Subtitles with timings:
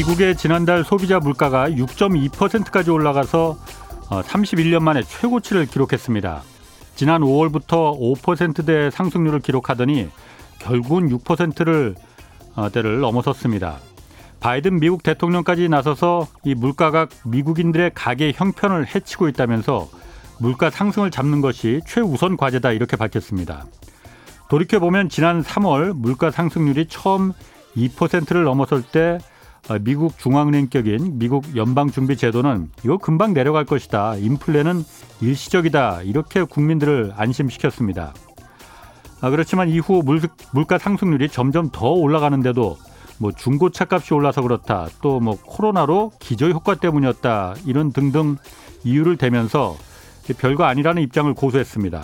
[0.00, 3.58] 미국의 지난달 소비자 물가가 6.2%까지 올라가서
[4.08, 6.42] 31년 어, 만에 최고치를 기록했습니다.
[6.94, 10.08] 지난 5월부터 5%대 상승률을 기록하더니
[10.58, 11.96] 결국은 6%를
[12.56, 13.76] 어, 대를 넘어섰습니다.
[14.40, 19.86] 바이든 미국 대통령까지 나서서 이 물가가 미국인들의 가계 형편을 해치고 있다면서
[20.38, 23.66] 물가 상승을 잡는 것이 최우선 과제다 이렇게 밝혔습니다.
[24.48, 27.34] 돌이켜 보면 지난 3월 물가 상승률이 처음
[27.76, 29.39] 2%를 넘어설 때 어,
[29.82, 34.16] 미국 중앙은행격인 미국 연방준비제도는 이거 금방 내려갈 것이다.
[34.16, 34.82] 인플레는
[35.20, 36.02] 일시적이다.
[36.02, 38.12] 이렇게 국민들을 안심시켰습니다.
[39.20, 40.20] 아, 그렇지만 이후 물,
[40.52, 42.78] 물가 상승률이 점점 더 올라가는데도
[43.18, 44.88] 뭐 중고차 값이 올라서 그렇다.
[45.02, 47.54] 또 뭐 코로나로 기저 효과 때문이었다.
[47.66, 48.36] 이런 등등
[48.82, 49.76] 이유를 대면서
[50.38, 52.02] 별거 아니라는 입장을 고수했습니다.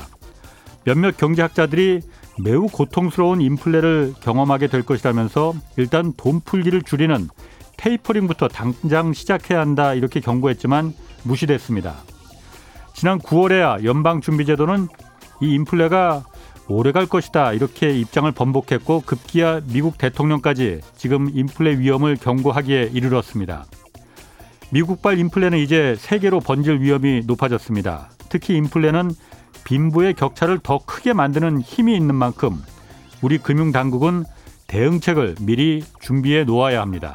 [0.84, 2.00] 몇몇 경제학자들이
[2.44, 7.28] 매우 고통스러운 인플레를 경험하게 될 것이라면서 일단 돈 풀기를 줄이는
[7.76, 11.94] 테이퍼링부터 당장 시작해야 한다 이렇게 경고했지만 무시됐습니다.
[12.94, 14.88] 지난 9월에야 연방준비제도는
[15.42, 16.24] 이 인플레가
[16.68, 23.66] 오래 갈 것이다 이렇게 입장을 번복했고 급기야 미국 대통령까지 지금 인플레 위험을 경고하기에 이르렀습니다.
[24.70, 28.10] 미국발 인플레는 이제 세계로 번질 위험이 높아졌습니다.
[28.28, 29.12] 특히 인플레는
[29.64, 32.60] 빈부의 격차를 더 크게 만드는 힘이 있는 만큼
[33.22, 34.24] 우리 금융당국은
[34.66, 37.14] 대응책을 미리 준비해 놓아야 합니다.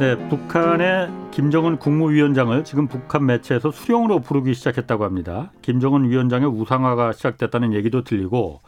[0.00, 5.52] 네, 북한의 김정은 국무위원장을 지금 북한 매체에서 수령으로 부르기 시작했다고 합니다.
[5.60, 8.62] 김정은 위원장의 우상화가 시작됐다는 얘기도 들리고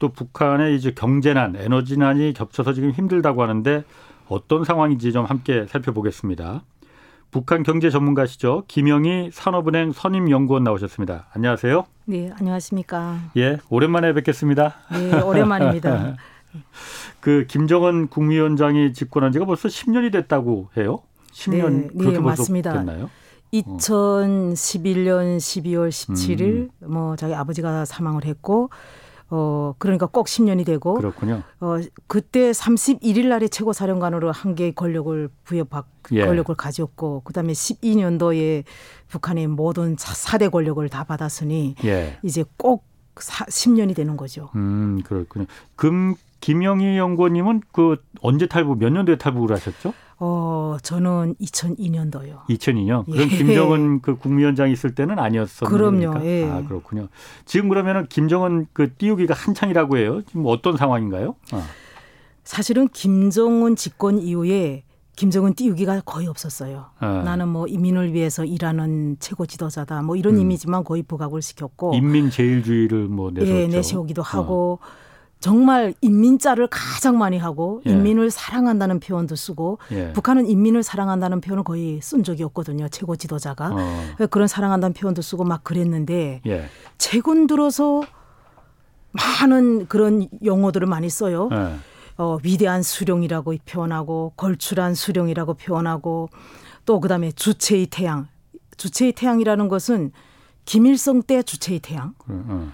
[0.00, 3.84] 또 북한의 이제 경제난, 에너지난이 겹쳐서 지금 힘들다고 하는데
[4.26, 6.64] 어떤 상황인지 좀 함께 살펴보겠습니다.
[7.30, 8.64] 북한 경제 전문가시죠.
[8.66, 11.28] 김영희 산업은행 선임연구원 나오셨습니다.
[11.32, 11.84] 안녕하세요.
[12.06, 13.20] 네, 안녕하십니까.
[13.36, 14.74] 예, 오랜만에 뵙겠습니다.
[14.90, 16.16] 네, 오랜만입니다.
[17.20, 21.00] 그 김정은 국무위원장이 집권한 지가 벌써 10년이 됐다고 해요.
[21.32, 22.72] 10년 네, 그렇게 네, 맞습니다.
[22.72, 23.10] 됐나요?
[23.52, 26.70] 2011년 12월 17일 음.
[26.80, 28.70] 뭐 자기 아버지가 사망을 했고
[29.28, 31.42] 어 그러니까 꼭 10년이 되고 그렇군요.
[31.60, 36.26] 어 그때 31일 날에 최고 사령관으로 한 개의 권력을 부여받 예.
[36.26, 38.64] 권력을 가졌고 그다음에 12년도에
[39.08, 42.18] 북한의 모든 4대 권력을 다 받았으니 예.
[42.22, 44.50] 이제 꼭 10년이 되는 거죠.
[44.54, 45.46] 음, 그렇군요.
[45.76, 49.94] 금 김영희 연구원님은 그 언제 탈북 몇 년도에 탈북을 하셨죠?
[50.18, 52.46] 어, 저는 2002년도요.
[52.48, 53.04] 2002년.
[53.06, 53.36] 그럼 예.
[53.36, 55.76] 김정은 그 국무위원장 있을 때는 아니었었습니까?
[55.76, 56.24] 그럼요.
[56.24, 56.50] 예.
[56.50, 57.08] 아, 그렇군요.
[57.44, 60.22] 지금 그러면은 김정은 그 띄우기가 한창이라고 해요.
[60.26, 61.36] 지금 어떤 상황인가요?
[61.52, 61.62] 어.
[62.42, 64.82] 사실은 김정은 집권 이후에
[65.14, 66.86] 김정은 띄우기가 거의 없었어요.
[66.98, 67.22] 아.
[67.24, 70.02] 나는 뭐 인민을 위해서 일하는 최고 지도자다.
[70.02, 70.40] 뭐 이런 음.
[70.40, 73.54] 이미지만 거의 부각을 시켰고 인민 제일주의를 뭐 내세웠죠.
[73.54, 75.01] 예, 내세우기도 하고 어.
[75.42, 77.90] 정말 인민자를 가장 많이 하고 예.
[77.90, 80.12] 인민을 사랑한다는 표현도 쓰고 예.
[80.12, 82.88] 북한은 인민을 사랑한다는 표현을 거의 쓴 적이 없거든요.
[82.88, 84.26] 최고 지도자가 어.
[84.30, 86.64] 그런 사랑한다는 표현도 쓰고 막 그랬는데 예.
[86.96, 88.04] 최근 들어서
[89.10, 91.48] 많은 그런 용어들을 많이 써요.
[91.52, 91.76] 예.
[92.18, 96.28] 어, 위대한 수령이라고 표현하고 걸출한 수령이라고 표현하고
[96.86, 98.28] 또 그다음에 주체의 태양.
[98.76, 100.12] 주체의 태양이라는 것은
[100.64, 102.14] 김일성 때 주체의 태양.
[102.18, 102.68] 그래, 어.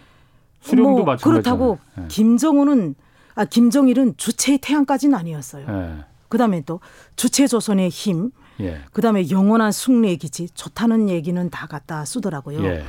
[0.61, 2.05] 수령도 뭐 그렇다고 네.
[2.09, 2.95] 김정은은
[3.35, 5.67] 아 김정일은 주체의 태양까지는 아니었어요.
[5.67, 6.05] 네.
[6.29, 6.81] 그다음에 또
[7.17, 8.31] 주체 조선의 힘,
[8.61, 8.81] 예.
[8.93, 12.63] 그다음에 영원한 승리의 기치 좋다는 얘기는 다 갖다 쓰더라고요.
[12.65, 12.85] 예.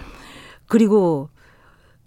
[0.68, 1.30] 그리고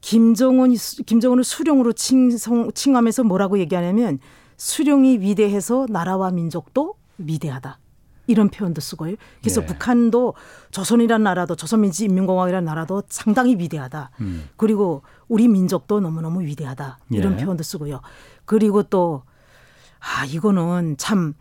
[0.00, 0.74] 김정은
[1.06, 4.18] 김정은을 수령으로 칭송, 칭하면서 뭐라고 얘기하냐면
[4.56, 7.78] 수령이 위대해서 나라와 민족도 위대하다.
[8.26, 9.16] 이런 표현도 쓰고요.
[9.40, 9.66] 그래서 예.
[9.66, 10.34] 북한도
[10.70, 14.10] 조선이라는 나라도 조선민주인민공화국이라는 나라도 상당히 위대하다.
[14.20, 14.48] 음.
[14.56, 16.98] 그리고 우리 민족도 너무너무 위대하다.
[17.10, 17.44] 이런 예.
[17.44, 18.00] 표현도 쓰고요.
[18.44, 19.22] 그리고 또
[19.98, 21.34] 아, 이거는 참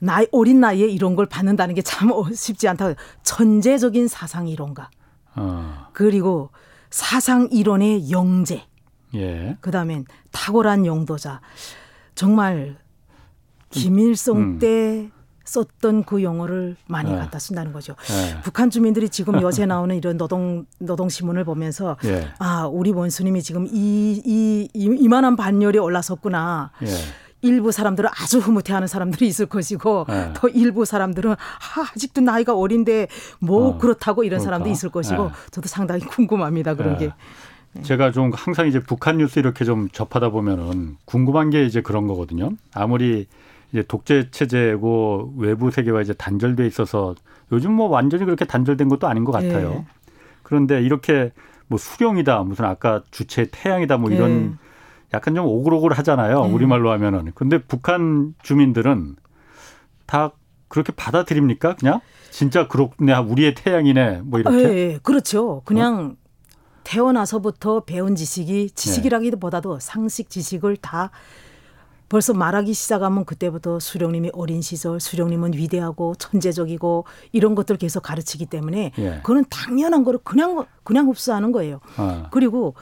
[0.00, 2.94] 나이 어린 나이에 이런 걸 받는다는 게 참 쉽지 않다.
[3.22, 4.90] 천재적인 사상 이론가.
[5.36, 5.86] 어.
[5.92, 6.50] 그리고
[6.90, 8.66] 사상 이론의 영재.
[9.14, 9.56] 예.
[9.60, 11.40] 그다음엔 탁월한 용도자.
[12.14, 12.76] 정말
[13.70, 14.58] 김일성 음.
[14.58, 15.10] 때
[15.48, 17.16] 썼던 그 용어를 많이 네.
[17.16, 17.94] 갖다 쓴다는 거죠.
[18.08, 18.40] 네.
[18.42, 22.28] 북한 주민들이 지금 요새 나오는 이런 노동 노동 신문을 보면서 네.
[22.38, 26.70] 아 우리 원수님이 지금 이, 이, 이 이만한 반열에 올라섰구나.
[26.82, 26.88] 예.
[27.40, 30.32] 일부 사람들은 아주 흐뭇해하는 사람들이 있을 것이고 네.
[30.34, 31.36] 또 일부 사람들은 아,
[31.94, 33.06] 아직도 나이가 어린데
[33.38, 34.44] 뭐 어, 그렇다고 이런 그러니까.
[34.44, 35.30] 사람도 있을 것이고 네.
[35.52, 37.06] 저도 상당히 궁금합니다 그런 네.
[37.06, 37.12] 게.
[37.74, 37.82] 네.
[37.82, 42.50] 제가 좀 항상 이제 북한 뉴스 이렇게 좀 접하다 보면은 궁금한 게 이제 그런 거거든요.
[42.74, 43.28] 아무리
[43.72, 47.14] 이제 독재 체제고 외부 세계와 이제 단절돼 있어서
[47.52, 49.70] 요즘 뭐 완전히 그렇게 단절된 것도 아닌 것 같아요.
[49.70, 49.86] 네.
[50.42, 51.32] 그런데 이렇게
[51.66, 54.56] 뭐 수령이다 무슨 아까 주체 태양이다 뭐 이런 네.
[55.14, 56.46] 약간 좀 오글오글 하잖아요.
[56.46, 56.52] 네.
[56.52, 57.32] 우리말로 하면은.
[57.34, 59.16] 근데 북한 주민들은
[60.06, 60.32] 다
[60.68, 61.76] 그렇게 받아들입니까?
[61.76, 62.00] 그냥
[62.30, 63.16] 진짜 그렇네.
[63.16, 64.22] 우리의 태양이네.
[64.24, 64.56] 뭐 이렇게.
[64.56, 65.62] 네, 그렇죠.
[65.64, 66.28] 그냥 어?
[66.84, 71.10] 태어나서부터 배운 지식이 지식이라기보다도 상식 지식을 다
[72.08, 78.92] 벌써 말하기 시작하면 그때부터 수령님이 어린 시절, 수령님은 위대하고 천재적이고 이런 것들 계속 가르치기 때문에
[78.98, 79.10] 예.
[79.18, 81.80] 그거는 당연한 거를 그냥 그냥 흡수하는 거예요.
[81.96, 82.28] 아.
[82.30, 82.74] 그리고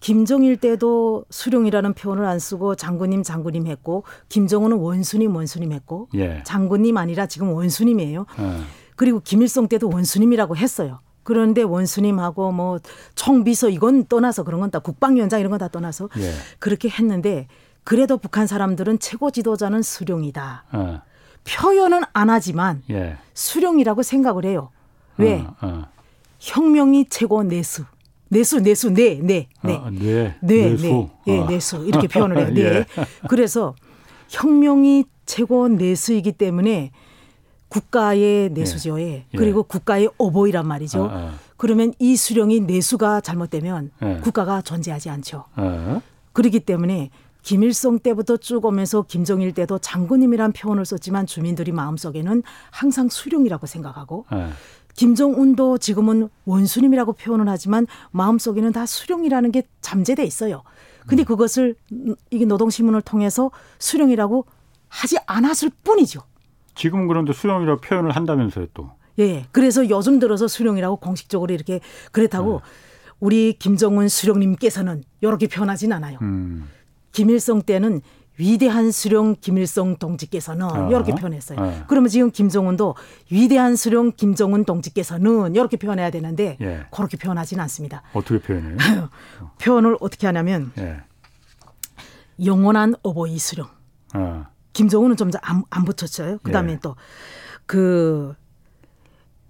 [0.00, 6.42] 김정일 때도 수령이라는 표현을 안 쓰고 장군님 장군님 했고 김정은은 원수님 원수님 했고 예.
[6.44, 8.26] 장군님 아니라 지금 원수님이에요.
[8.36, 8.64] 아.
[8.96, 11.00] 그리고 김일성 때도 원수님이라고 했어요.
[11.22, 12.78] 그런데 원수님하고 뭐
[13.14, 16.32] 총비서 이건 떠나서 그런 건 다 국방위원장 이런 건 다 떠나서 예.
[16.58, 17.48] 그렇게 했는데
[17.84, 20.64] 그래도 북한 사람들은 최고 지도자는 수령이다.
[20.72, 21.02] 어.
[21.44, 23.16] 표현은 안 하지만 예.
[23.34, 24.70] 수령이라고 생각을 해요.
[25.18, 25.40] 왜?
[25.40, 25.86] 어, 어.
[26.40, 27.84] 혁명이 최고 내수.
[28.28, 29.74] 내수, 내수, 네, 네, 네.
[29.76, 30.82] 아, 네, 네, 내수.
[30.82, 31.10] 네.
[31.26, 31.46] 예, 어.
[31.46, 31.84] 내수.
[31.84, 32.48] 이렇게 표현을 해요.
[32.52, 32.62] 네.
[32.62, 32.86] 예.
[33.28, 33.74] 그래서
[34.30, 36.90] 혁명이 최고 내수이기 때문에
[37.68, 38.98] 국가의 내수죠.
[39.00, 39.26] 예.
[39.32, 39.36] 예.
[39.36, 41.04] 그리고 국가의 어보이란 말이죠.
[41.04, 41.34] 아, 아.
[41.56, 44.20] 그러면 이 수령이 내수가 잘못되면 예.
[44.22, 45.44] 국가가 존재하지 않죠.
[45.54, 46.00] 아.
[46.32, 47.10] 그렇기 때문에
[47.44, 54.48] 김일성 때부터 쭉 오면서 김정일 때도 장군님이란 표현을 썼지만 주민들이 마음속에는 항상 수령이라고 생각하고 네.
[54.94, 60.62] 김정운도 지금은 원수님이라고 표현을 하지만 마음속에는 다 수령이라는 게 잠재돼 있어요.
[61.06, 61.26] 근데 음.
[61.26, 61.74] 그것을
[62.30, 64.46] 이게 노동신문을 통해서 수령이라고
[64.88, 66.22] 하지 않았을 뿐이죠.
[66.74, 68.92] 지금 그런데 수령이라고 표현을 한다면서요 또.
[69.18, 69.44] 예.
[69.52, 71.80] 그래서 요즘 들어서 수령이라고 공식적으로 이렇게
[72.10, 72.70] 그렇다고 네.
[73.20, 76.18] 우리 김정은 수령님께서는 이렇게 표현하진 않아요.
[76.22, 76.68] 음.
[77.14, 78.02] 김일성 때는
[78.36, 80.88] 위대한 수령 김일성 동지께서는 어.
[80.90, 81.58] 이렇게 표현했어요.
[81.60, 81.84] 어.
[81.86, 82.96] 그러면 지금 김정은도
[83.30, 86.86] 위대한 수령 김정은 동지께서는 이렇게 표현해야 되는데 예.
[86.90, 88.02] 그렇게 표현하지는 않습니다.
[88.12, 88.76] 어떻게 표현해요?
[89.62, 90.96] 표현을 어떻게 하냐면 예.
[92.44, 93.68] 영원한 어버이 수령.
[94.14, 94.46] 어.
[94.72, 96.38] 김정은은 좀 안 안 붙였어요.
[96.38, 96.78] 그다음에 예.
[96.80, 98.34] 또그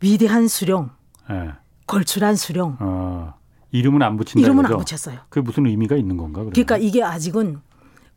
[0.03, 0.91] 위대한 수령,
[1.31, 1.53] 예.
[1.87, 2.77] 걸출한 수령.
[3.75, 3.79] 어.
[3.79, 4.44] 이름은 안 붙인다.
[4.44, 4.75] 이름은 거죠?
[4.75, 5.19] 안 붙였어요.
[5.29, 6.41] 그게 무슨 의미가 있는 건가?
[6.41, 6.53] 그러면?
[6.53, 7.61] 그러니까 이게 아직은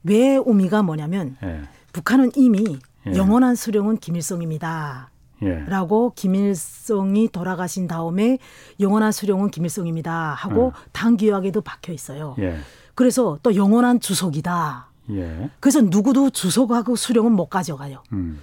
[0.04, 1.62] 왜 의미가 뭐냐면 예.
[1.94, 3.15] 북한은 이미 예.
[3.15, 5.09] 영원한 수령은 김일성입니다.
[5.44, 5.63] 예.
[5.68, 8.39] 라고 김일성이 돌아가신 다음에
[8.80, 10.89] 영원한 수령은 김일성입니다 하고 예.
[10.92, 12.36] 당 규약에도 박혀 있어요.
[12.39, 12.57] 예.
[12.95, 14.88] 그래서 또 영원한 주석이다.
[15.12, 15.50] 예.
[15.60, 18.03] 그래서 누구도 주석하고 수령은 못 가져가요.
[18.13, 18.39] 음.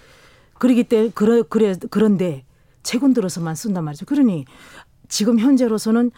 [0.58, 2.44] 그러기 때문에 그래, 그래 그런데
[2.82, 4.06] 최근 들어서만 쓴단 말이죠.
[4.06, 4.44] 그러니
[5.08, 6.10] 지금 현재로서는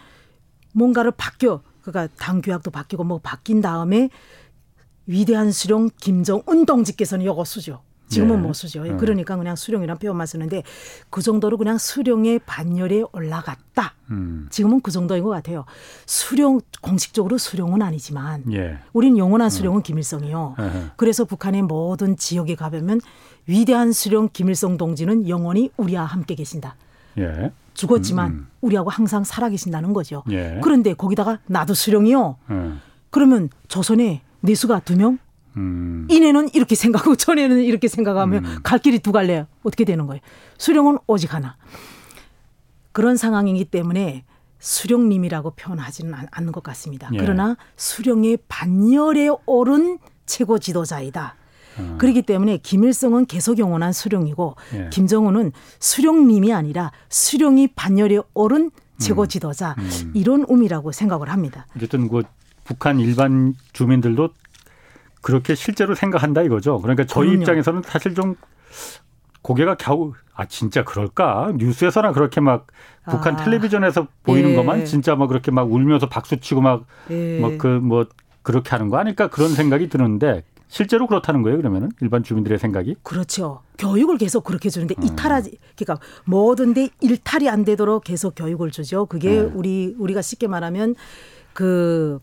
[0.76, 4.10] 뭔가를 바뀌어 그러니까 당 규약도 바뀌고 뭐 바뀐 다음에
[5.06, 7.80] 위대한 수령 김정은 동지께서는 이거 쓰죠.
[8.08, 8.42] 지금은 네.
[8.42, 8.84] 못 쓰죠.
[8.84, 8.96] 네.
[8.96, 10.62] 그러니까 그냥 수령이란 표현만 쓰는데
[11.10, 13.94] 그 정도로 그냥 수령의 반열에 올라갔다.
[14.10, 14.46] 음.
[14.50, 15.64] 지금은 그 정도인 것 같아요.
[16.06, 18.78] 수령 공식적으로 수령은 아니지만 예.
[18.92, 19.82] 우리는 영원한 수령은 음.
[19.82, 20.54] 김일성이요.
[20.58, 20.84] 에헤.
[20.96, 23.00] 그래서 북한의 모든 지역에 가보면
[23.46, 26.76] 위대한 수령 김일성 동지는 영원히 우리와 함께 계신다.
[27.18, 27.50] 예.
[27.76, 28.48] 죽었지만 음, 음.
[28.60, 30.24] 우리하고 항상 살아계신다는 거죠.
[30.30, 30.58] 예.
[30.62, 32.36] 그런데 거기다가 나도 수령이요.
[32.50, 32.72] 예.
[33.10, 35.18] 그러면 조선에 내수가 두 명?
[35.56, 36.06] 음.
[36.10, 38.58] 이내는 이렇게 생각하고 전에는 이렇게 생각하면 음.
[38.62, 40.20] 갈 길이 두 갈래 어떻게 되는 거예요?
[40.58, 41.56] 수령은 오직 하나.
[42.92, 44.24] 그런 상황이기 때문에
[44.58, 47.10] 수령님이라고 표현하지는 않는 것 같습니다.
[47.12, 47.18] 예.
[47.18, 51.36] 그러나 수령의 반열에 오른 최고 지도자이다.
[51.78, 51.96] 음.
[51.98, 54.90] 그렇기 때문에 김일성은 계속 영원한 수령이고 예.
[54.90, 59.28] 김정은은 수령님이 아니라 수령이 반열에 오른 최고 음.
[59.28, 59.88] 지도자 음.
[60.04, 60.12] 음.
[60.14, 61.66] 이런 의미라고 생각을 합니다.
[61.76, 62.22] 어쨌든 그
[62.64, 64.30] 북한 일반 주민들도
[65.20, 66.80] 그렇게 실제로 생각한다 이거죠.
[66.80, 67.42] 그러니까 저희 그럼요.
[67.42, 68.36] 입장에서는 사실 좀
[69.42, 72.66] 고개가 갸우 아 진짜 그럴까 뉴스에서나 그렇게 막
[73.08, 73.44] 북한 아.
[73.44, 74.56] 텔레비전에서 보이는 예.
[74.56, 77.78] 것만 진짜 막 그렇게 막 울면서 박수 치고 막뭐 그뭐 예.
[77.80, 78.06] 뭐
[78.42, 82.96] 그렇게 하는 거 아닐까 그런 생각이 드는데 실제로 그렇다는 거예요, 그러면은 일반 주민들의 생각이?
[83.02, 83.62] 그렇죠.
[83.78, 85.04] 교육을 계속 그렇게 주는데 음.
[85.04, 89.06] 이탈하지 그러니까 뭐든데 일탈이 안 되도록 계속 교육을 주죠.
[89.06, 89.52] 그게 음.
[89.54, 90.94] 우리 우리가 쉽게 말하면
[91.52, 92.18] 그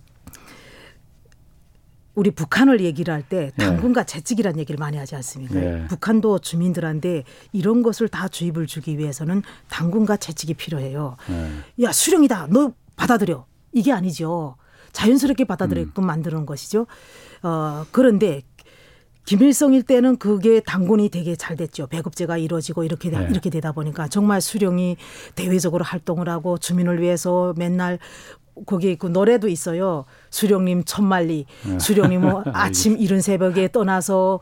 [2.16, 5.56] 우리 북한을 얘기를 할 때 당군과 재직이라는 얘기를 많이 하지 않습니까?
[5.56, 5.88] 네.
[5.88, 7.24] 북한도 주민들한테
[7.54, 11.16] 이런 것을 다 주입을 주기 위해서는 당군과 재직이 필요해요.
[11.28, 11.52] 네.
[11.84, 14.58] 야 수령이다, 너 받아들여 이게 아니죠.
[14.94, 16.08] 자연스럽게 받아들이게끔 음.
[16.08, 16.88] 만드는 것이죠.
[17.44, 18.42] 어, 그런데
[19.26, 21.88] 김일성일 때는 그게 당군이 되게 잘 됐죠.
[21.88, 23.28] 배급제가 이루어지고 이렇게 네.
[23.30, 24.98] 이렇게 되다 보니까 정말 수령이
[25.36, 28.00] 대외적으로 활동을 하고 주민을 위해서 맨날
[28.66, 30.06] 거기 그 노래도 있어요.
[30.30, 31.46] 수령님 천만리.
[31.66, 31.80] 네.
[31.80, 34.42] 수령님 뭐 아침 이른 새벽에 떠나서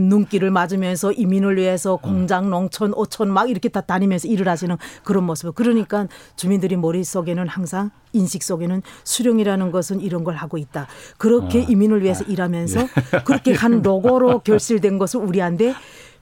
[0.00, 5.54] 눈길을 맞으면서 이민을 위해서 공장, 농촌, 오촌 막 이렇게 다 다니면서 일을 하시는 그런 모습.
[5.54, 6.06] 그러니까
[6.36, 10.86] 주민들이 머릿속에는 항상 인식 속에는 수령이라는 것은 이런 걸 하고 있다.
[11.18, 13.22] 그렇게 아, 이민을 위해서 아, 일하면서 예.
[13.24, 15.74] 그렇게 한 로고로 결실된 것을 우리한테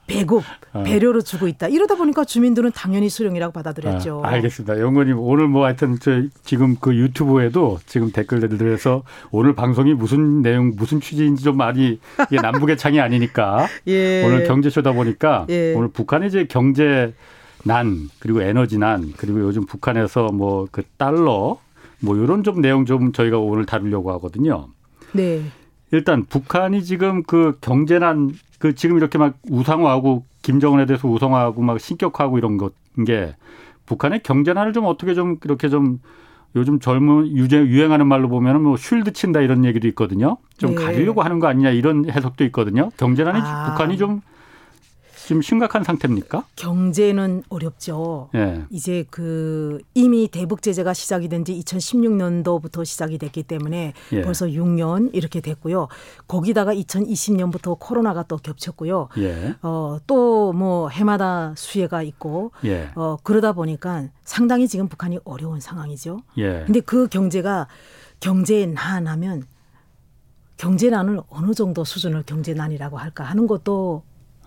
[0.07, 0.43] 배급,
[0.73, 0.83] 어.
[0.83, 1.67] 배려로 주고 있다.
[1.67, 4.23] 이러다 보니까 주민들은 당연히 수령이라고 받아들였죠.
[4.25, 4.79] 아, 알겠습니다.
[4.79, 10.99] 영건님 오늘 뭐 하여튼 저 지금 그 유튜브에도 지금 댓글들에서 오늘 방송이 무슨 내용 무슨
[10.99, 14.23] 취지인지 좀 많이 이게 남북의 창이 아니니까 예.
[14.25, 15.73] 오늘 경제쇼다 보니까 예.
[15.75, 17.13] 오늘 북한의 이제 경제
[17.63, 21.57] 난 그리고 에너지 난 그리고 요즘 북한에서 뭐 그 달러
[21.99, 24.67] 뭐 이런 좀 내용 좀 저희가 오늘 다루려고 하거든요.
[25.13, 25.41] 네.
[25.91, 28.31] 일단 북한이 지금 그 경제난
[28.61, 32.71] 그 지금 이렇게 막 우상화하고 김정은에 대해서 우상화하고 막 신격화하고 이런 것
[33.05, 33.35] 게
[33.85, 35.99] 북한의 경제난을 좀 어떻게 좀 이렇게 좀
[36.55, 40.37] 요즘 젊은 유행, 유행하는 말로 보면은 뭐 쉴드 친다 이런 얘기도 있거든요.
[40.57, 40.83] 좀 네.
[40.83, 42.89] 가리려고 하는 거 아니냐 이런 해석도 있거든요.
[42.97, 43.65] 경제난이 아.
[43.71, 44.21] 북한이 좀
[45.31, 46.43] 지금 심각한 상태입니까?
[46.57, 48.27] 경제는 어렵죠.
[48.35, 48.65] 예.
[48.69, 54.21] 이제 그 이미 대북 제재가 시작이 된 지 2016년도부터 시작이 됐기 때문에 예.
[54.23, 55.87] 벌써 6년 이렇게 됐고요.
[56.27, 59.07] 거기다가 2020년부터 코로나가 또 겹쳤고요.
[59.19, 59.55] 예.
[59.61, 62.91] 어, 또 뭐 해마다 수해가 있고 예.
[62.95, 66.19] 어, 그러다 보니까 상당히 지금 북한이 어려운 상황이죠.
[66.39, 66.63] 예.
[66.65, 67.67] 근데 그 경제가
[68.19, 69.45] 경제에 난하면
[70.57, 74.03] 경제난을 어느 정도 수준을 경제난이라고 할까 하는 것도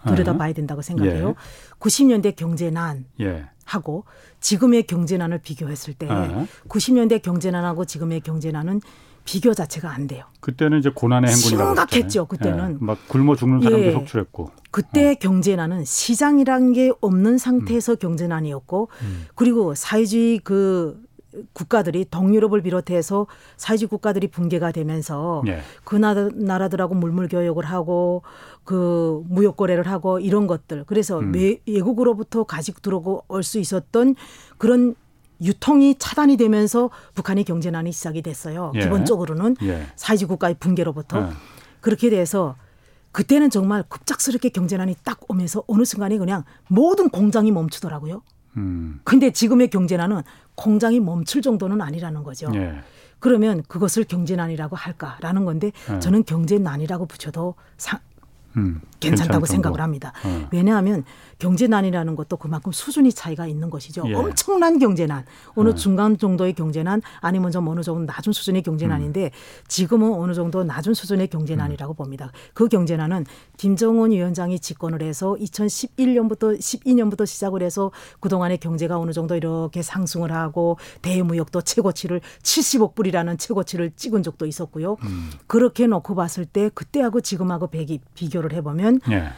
[0.06, 1.28] 들여다봐야 된다고 생각해요.
[1.30, 1.78] 예.
[1.78, 3.46] 90년대 경제난 예.
[3.64, 4.04] 하고
[4.40, 6.46] 지금의 경제난을 비교했을 때 아.
[6.68, 8.80] 90년대 경제난하고 지금의 경제난은
[9.24, 10.24] 비교 자체가 안 돼요.
[10.40, 12.26] 그때는 이제 고난의 행군이라고 심각했죠.
[12.26, 12.76] 그때는 예.
[12.84, 13.92] 막 굶어 죽는 사람도 예.
[13.92, 14.50] 속출했고.
[14.70, 15.14] 그때 어.
[15.14, 17.96] 경제난은 시장이란 게 없는 상태에서 음.
[17.96, 19.26] 경제난이었고 음.
[19.34, 21.02] 그리고 사회주의 그
[21.52, 23.26] 국가들이 동유럽을 비롯해서
[23.56, 25.60] 사회주의 국가들이 붕괴가 되면서 예.
[25.84, 28.22] 그 나라, 들하고 물물 교역을 하고
[28.64, 31.32] 그 무역 거래를 하고 이런 것들 그래서 음.
[31.66, 34.14] 외국으로부터 가지고 들어오고 올 수 있었던
[34.58, 34.94] 그런
[35.42, 38.72] 유통이 차단이 되면서 북한의 경제난이 시작이 됐어요.
[38.76, 38.80] 예.
[38.80, 39.86] 기본적으로는 예.
[39.96, 41.26] 사회주의 국가의 붕괴로부터 예.
[41.80, 42.56] 그렇게 돼서
[43.12, 48.22] 그때는 정말 급작스럽게 경제난이 딱 오면서 어느 순간에 그냥 모든 공장이 멈추더라고요.
[48.56, 49.00] 음.
[49.04, 50.22] 근데 지금의 경제난은
[50.54, 52.50] 공장이 멈출 정도는 아니라는 거죠.
[52.54, 52.80] 예.
[53.18, 55.98] 그러면 그것을 경제난이라고 할까라는 건데 예.
[55.98, 58.00] 저는 경제난이라고 붙여도 상,
[58.56, 58.80] 음,
[59.10, 60.12] 괜찮다고 생각을 합니다.
[60.24, 60.48] 어.
[60.52, 61.04] 왜냐하면
[61.38, 64.04] 경제난이라는 것도 그만큼 수준이 차이가 있는 것이죠.
[64.06, 64.14] 예.
[64.14, 65.74] 엄청난 경제난, 어느 예.
[65.74, 69.30] 중간 정도의 경제난, 아니면 좀 어느 정도 낮은 수준의 경제난인데 음.
[69.68, 71.96] 지금은 어느 정도 낮은 수준의 경제난이라고 음.
[71.96, 72.32] 봅니다.
[72.54, 79.82] 그 경제난은 김정은 위원장이 집권을 해서 2011년부터 12년부터 시작을 해서 그동안의 경제가 어느 정도 이렇게
[79.82, 84.96] 상승을 하고 대무역도 최고치를 70억 불이라는 최고치를 찍은 적도 있었고요.
[85.02, 85.30] 음.
[85.46, 89.28] 그렇게 놓고 봤을 때 그때하고 지금하고 비교, 비교를 해보면 예.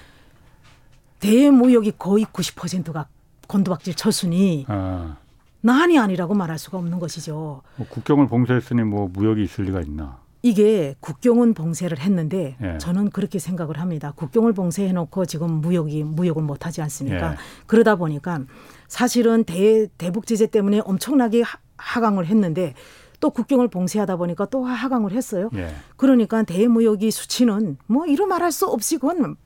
[1.20, 3.06] 대무역이 거의 90%가
[3.48, 5.16] 건도박질 쳤으니 아.
[5.60, 7.62] 난이 아니라고 말할 수가 없는 것이죠.
[7.76, 10.18] 뭐 국경을 봉쇄했으니 뭐 무역이 있을 리가 있나?
[10.42, 12.78] 이게 국경은 봉쇄를 했는데 예.
[12.78, 14.12] 저는 그렇게 생각을 합니다.
[14.14, 17.32] 국경을 봉쇄해 놓고 지금 무역이 무역을 못 하지 않습니까?
[17.32, 17.36] 예.
[17.66, 18.40] 그러다 보니까
[18.86, 22.74] 사실은 대, 대북 제재 때문에 엄청나게 하, 하강을 했는데
[23.18, 25.50] 또 국경을 봉쇄하다 보니까 또 하강을 했어요.
[25.56, 25.70] 예.
[25.96, 29.36] 그러니까 대무역이 수치는 뭐 이루 말할 수 없이 그건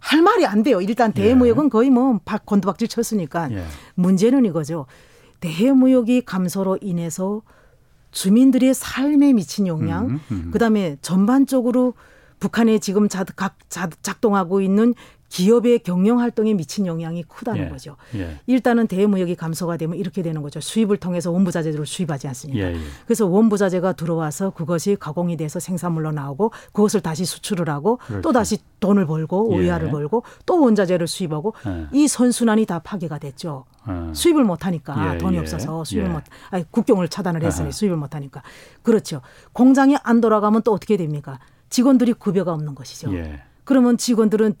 [0.00, 0.80] 할 말이 안 돼요.
[0.80, 1.22] 일단 예.
[1.22, 1.68] 대무역은 예.
[1.68, 3.64] 거의 뭐 건도박질 쳤으니까 예.
[3.94, 4.86] 문제는 이거죠.
[5.40, 7.42] 대무역이 감소로 인해서
[8.10, 10.50] 주민들의 삶에 미친 영향, 음, 음.
[10.52, 11.94] 그다음에 전반적으로
[12.40, 13.28] 북한에 지금 작,
[14.02, 14.94] 작동하고 있는
[15.30, 17.68] 기업의 경영 활동에 미친 영향이 크다는 예.
[17.68, 17.96] 거죠.
[18.16, 18.36] 예.
[18.46, 20.60] 일단은 대무역이 감소가 되면 이렇게 되는 거죠.
[20.60, 22.66] 수입을 통해서 원부자재를 수입하지 않습니까?
[22.66, 22.78] 예, 예.
[23.06, 28.22] 그래서 원부자재가 들어와서 그것이 가공이 돼서 생산물로 나오고 그것을 다시 수출을 하고 그렇지.
[28.22, 29.70] 또 다시 돈을 벌고 예.
[29.88, 31.86] 벌고 또 원자재를 수입하고 예.
[31.92, 33.64] 이 선순환이 다 파괴가 됐죠.
[34.12, 38.42] 수입을 못 하니까 돈이 없어서 수입을 못 아니 국경을 차단을 했으니 수입을 못 하니까.
[38.82, 39.20] 그렇죠.
[39.52, 41.38] 공장이 안 돌아가면 또 어떻게 됩니까?
[41.70, 43.12] 직원들이 급여가 없는 것이죠.
[43.64, 44.54] 그러면 직원들은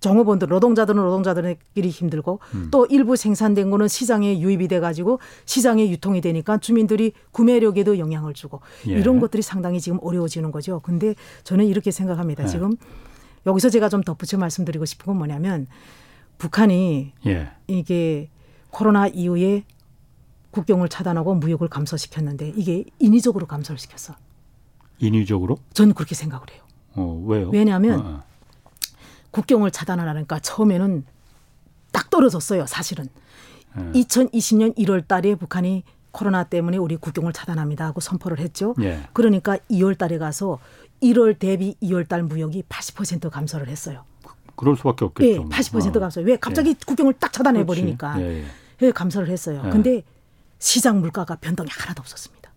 [0.00, 2.68] 정업원들 노동자들은 노동자들끼리 힘들고 음.
[2.70, 8.60] 또 일부 생산된 거는 시장에 유입이 돼 가지고 시장에 유통이 되니까 주민들이 구매력에도 영향을 주고
[8.88, 8.92] 예.
[8.92, 10.80] 이런 것들이 상당히 지금 어려워지는 거죠.
[10.80, 11.14] 근데
[11.44, 12.44] 저는 이렇게 생각합니다.
[12.44, 12.48] 예.
[12.48, 12.76] 지금
[13.46, 15.66] 여기서 제가 좀 덧붙여 말씀드리고 싶은 건 뭐냐면
[16.38, 17.50] 북한이 예.
[17.66, 18.30] 이게
[18.70, 19.64] 코로나 이후에
[20.50, 24.14] 국경을 차단하고 무역을 감소시켰는데 이게 인위적으로 감소를 시켰어.
[24.98, 25.58] 인위적으로?
[25.74, 26.62] 저는 그렇게 생각을 해요.
[26.94, 27.50] 어, 왜요?
[27.50, 28.04] 왜냐하면 어.
[28.04, 28.27] 어.
[29.38, 31.04] 국경을 차단하라니까 처음에는
[31.92, 32.66] 딱 떨어졌어요.
[32.66, 33.06] 사실은.
[33.78, 33.92] 예.
[33.92, 38.74] 2020년 1월 달에 북한이 코로나 때문에 우리 국경을 차단합니다 하고 선포를 했죠.
[38.80, 39.02] 예.
[39.12, 40.58] 그러니까 2월 달에 가서
[41.02, 44.04] 1월 대비 2월 달 무역이 80% 감소를 했어요.
[44.56, 45.44] 그럴 수밖에 없겠죠.
[45.44, 46.00] 네, 80% 어.
[46.00, 46.20] 감소.
[46.22, 46.74] 왜 갑자기 예.
[46.84, 48.44] 국경을 딱 차단해 버리니까 예,
[48.82, 48.90] 예.
[48.90, 49.62] 감소를 했어요.
[49.64, 49.70] 예.
[49.70, 50.02] 근데
[50.58, 52.50] 시장 물가가 변동이 하나도 없었습니다.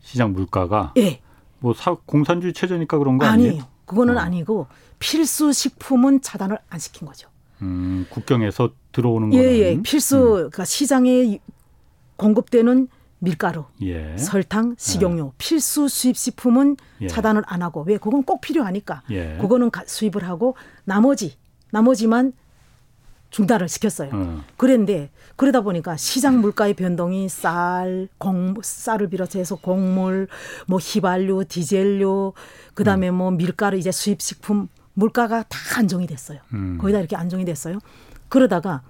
[0.00, 1.20] 시장 물가가 예.
[1.60, 3.50] 뭐 사, 공산주의 체제니까 그런 거 아니에요?
[3.52, 3.75] 아니에요.
[3.86, 4.20] 그거는 어.
[4.20, 4.66] 아니고
[4.98, 7.28] 필수 식품은 차단을 안 시킨 거죠.
[7.62, 9.82] 음, 국경에서 들어오는 거는 예, 예.
[9.82, 10.32] 필수 음.
[10.34, 11.38] 그러니까 시장에
[12.16, 12.88] 공급되는
[13.18, 14.16] 밀가루, 예.
[14.18, 15.36] 설탕, 식용유, 예.
[15.38, 17.06] 필수 수입 식품은 예.
[17.06, 19.38] 차단을 안 하고 왜 그건 꼭 필요하니까 예.
[19.40, 21.36] 그거는 수입을 하고 나머지
[21.70, 22.32] 나머지만
[23.36, 24.10] 중단을 시켰어요.
[24.14, 24.44] 어.
[24.56, 30.26] 그런데 그러다 보니까 시장 물가의 변동이 쌀, 공, 쌀을 비롯해서 곡물,
[30.66, 32.32] 뭐 휘발유, 디젤유,
[32.72, 33.16] 그다음에 음.
[33.16, 36.40] 뭐 밀가루 이제 수입 식품 물가가 다 안정이 됐어요.
[36.54, 36.78] 음.
[36.80, 37.78] 거의 다 이렇게 안정이 됐어요.
[38.30, 38.82] 그러다가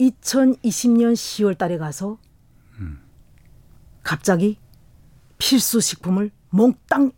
[0.00, 2.18] 2020년 10월 달에 가서
[2.80, 2.98] 음.
[4.02, 4.58] 갑자기
[5.38, 7.12] 필수 식품을 몽땅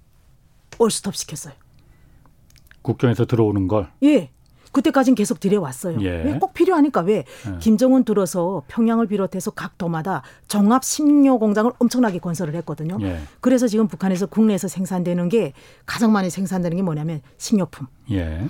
[0.78, 1.54] 올스톱 시켰어요.
[2.82, 3.90] 국경에서 들어오는 걸?
[4.02, 4.30] 예.
[4.72, 6.00] 그때까지는 계속 들여왔어요.
[6.02, 6.22] 예.
[6.24, 7.24] 왜꼭 필요하니까 왜 예.
[7.58, 12.98] 김정은 들어서 평양을 비롯해서 각 도마다 종합 식료 공장을 엄청나게 건설을 했거든요.
[13.02, 13.20] 예.
[13.40, 15.52] 그래서 지금 북한에서 국내에서 생산되는 게
[15.86, 17.86] 가장 많이 생산되는 게 뭐냐면 식료품.
[18.12, 18.46] 예.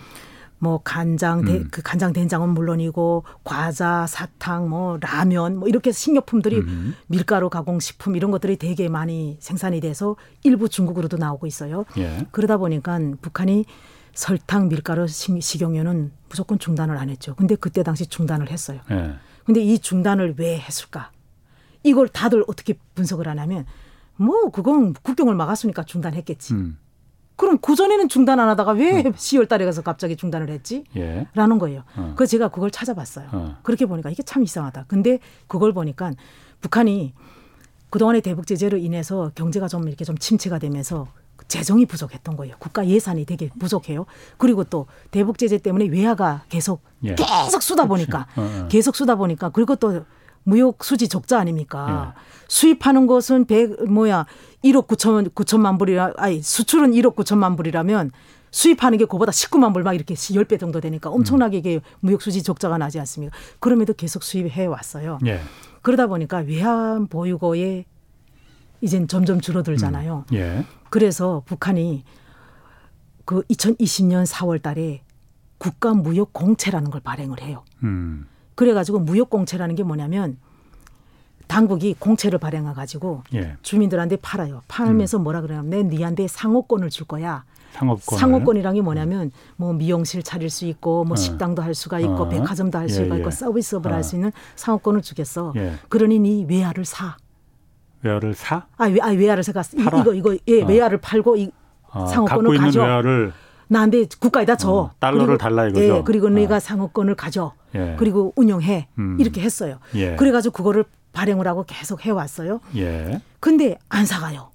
[0.63, 1.69] 뭐 간장, 음.
[1.71, 6.95] 그 간장 된장은 물론이고 과자, 사탕, 뭐 라면 뭐 이렇게 식료품들이 음.
[7.07, 11.87] 밀가루 가공 식품 이런 것들이 되게 많이 생산이 돼서 일부 중국으로도 나오고 있어요.
[11.97, 12.27] 예.
[12.31, 13.65] 그러다 보니까 북한이
[14.21, 17.35] 설탕, 밀가루, 식용유는 무조건 중단을 안 했죠.
[17.37, 18.81] 근데 그때 당시 중단을 했어요.
[18.91, 19.15] 네.
[19.47, 21.11] 근데 이 중단을 왜 했을까?
[21.83, 23.65] 이걸 다들 어떻게 분석을 하냐면
[24.17, 26.53] 뭐 그건 국경을 막았으니까 중단했겠지.
[26.53, 26.79] 음.
[27.37, 29.13] 그럼 그 전에는 중단 안 하다가 왜 음.
[29.13, 30.85] 10월 달에 가서 갑자기 중단을 했지?
[30.99, 31.27] 예.
[31.33, 31.85] 라는 거예요.
[31.97, 32.13] 어.
[32.15, 33.29] 그래서 제가 그걸 찾아봤어요.
[33.33, 33.57] 어.
[33.63, 34.85] 그렇게 보니까 이게 참 이상하다.
[34.87, 36.13] 근데 그걸 보니까
[36.61, 37.15] 북한이
[37.89, 41.09] 그동안의 대북 제재로 인해서 경제가 좀 이렇게 좀 침체가 되면서
[41.51, 42.55] 재정이 부족했던 거예요.
[42.59, 44.07] 국가 예산이 되게 부족해요.
[44.39, 47.15] 그리고 또 대북 제재 때문에 외화가 계속 예.
[47.17, 48.69] 계속 쏟아 보니까 어, 어.
[48.69, 50.05] 계속 쏟아 보니까 그리고 또
[50.45, 52.15] 무역 수지 적자 아닙니까?
[52.17, 52.21] 예.
[52.49, 54.27] 수입하는 것은 백 뭐야
[54.65, 58.13] 1억 9천 9천만 불이라 아니 수출은 1억 9천만 불이라면
[58.53, 62.79] 수입하는 게 그보다 19만 불 막 이렇게 10배 정도 되니까 엄청나게 이게 무역 수지 적자가
[62.79, 63.37] 나지 않습니까?
[63.59, 65.19] 그럼에도 계속 수입해 왔어요.
[65.27, 65.41] 예.
[65.83, 67.85] 그러다 보니까 외환 보유고에
[68.81, 70.25] 이젠 점점 줄어들잖아요.
[70.31, 70.37] 음.
[70.37, 70.65] 예.
[70.89, 72.05] 그래서 북한이
[73.25, 75.03] 그 2020년 4월 달에
[75.59, 77.65] 국가 무역 공채라는 걸 발행을 해요.
[77.85, 78.27] 음.
[78.55, 80.39] 그래 가지고 무역 공채라는 게 뭐냐면
[81.47, 83.57] 당국이 공채를 발행해 가지고 예.
[83.63, 84.63] 주민들한테 팔아요.
[84.69, 85.25] 팔면서 음.
[85.25, 87.45] 뭐라 그러냐면 내 니한테 상호권을 줄 거야.
[87.73, 88.19] 상호권.
[88.19, 91.17] 상호권이란 게 뭐냐면 뭐 미용실 차릴 수 있고 뭐 어.
[91.17, 92.29] 식당도 할 수가 있고 어.
[92.29, 93.31] 백화점도 할 수가 예, 있고 예.
[93.31, 93.95] 서비스업을 어.
[93.95, 95.53] 할수 있는 상호권을 주겠어.
[95.57, 95.75] 예.
[95.89, 97.17] 그러니 네 외화를 사.
[98.03, 98.67] 외화를 사?
[98.77, 100.01] 아, 외, 아 외화를 사가 팔아?
[100.01, 100.67] 이거 이거 예, 어.
[100.67, 101.51] 외화를 팔고 이
[101.89, 102.83] 어, 상호권을 가져.
[102.83, 103.33] 외화를
[103.69, 104.71] 나한테 국가에다 줘.
[104.71, 105.97] 어, 달러를 그리고, 달라 이거죠.
[105.99, 106.31] 예, 그리고 어.
[106.31, 107.55] 내가 상호권을 가져.
[107.75, 107.97] 예.
[107.99, 108.89] 그리고 운영해.
[108.99, 109.17] 음.
[109.21, 109.79] 이렇게 했어요.
[109.95, 110.17] 예.
[110.17, 112.61] 그래 가지고 그거를 발행을 하고 계속 해 왔어요.
[112.77, 113.21] 예.
[113.39, 114.51] 근데 안 사가요.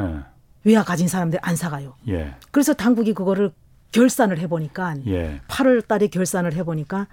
[0.00, 0.20] 예.
[0.64, 1.94] 외화 가진 사람들 안 사가요.
[2.08, 2.34] 예.
[2.50, 3.52] 그래서 당국이 그거를
[3.92, 5.40] 결산을 해보니까 예.
[5.48, 7.06] 8월 달에 결산을 해보니까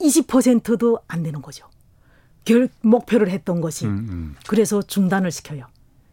[0.00, 1.66] 20%도 안 되는 거죠.
[2.44, 4.34] 결, 목표를 했던 것이 음, 음.
[4.46, 5.66] 그래서 중단을 시켜요.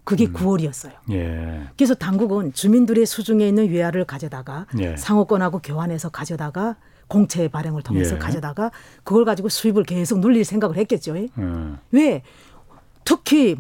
[0.03, 0.33] 그게 음.
[0.33, 0.93] 9월이었어요.
[1.11, 1.61] 예.
[1.77, 4.95] 그래서 당국은 주민들의 수중에 있는 외화를 가져다가 예.
[4.97, 6.75] 상호권하고 교환해서 가져다가
[7.07, 8.19] 공채 발행을 통해서 예.
[8.19, 8.71] 가져다가
[9.03, 11.17] 그걸 가지고 수입을 계속 눌릴 생각을 했겠죠.
[11.17, 11.27] 예.
[11.91, 12.23] 왜?
[13.03, 13.57] 특히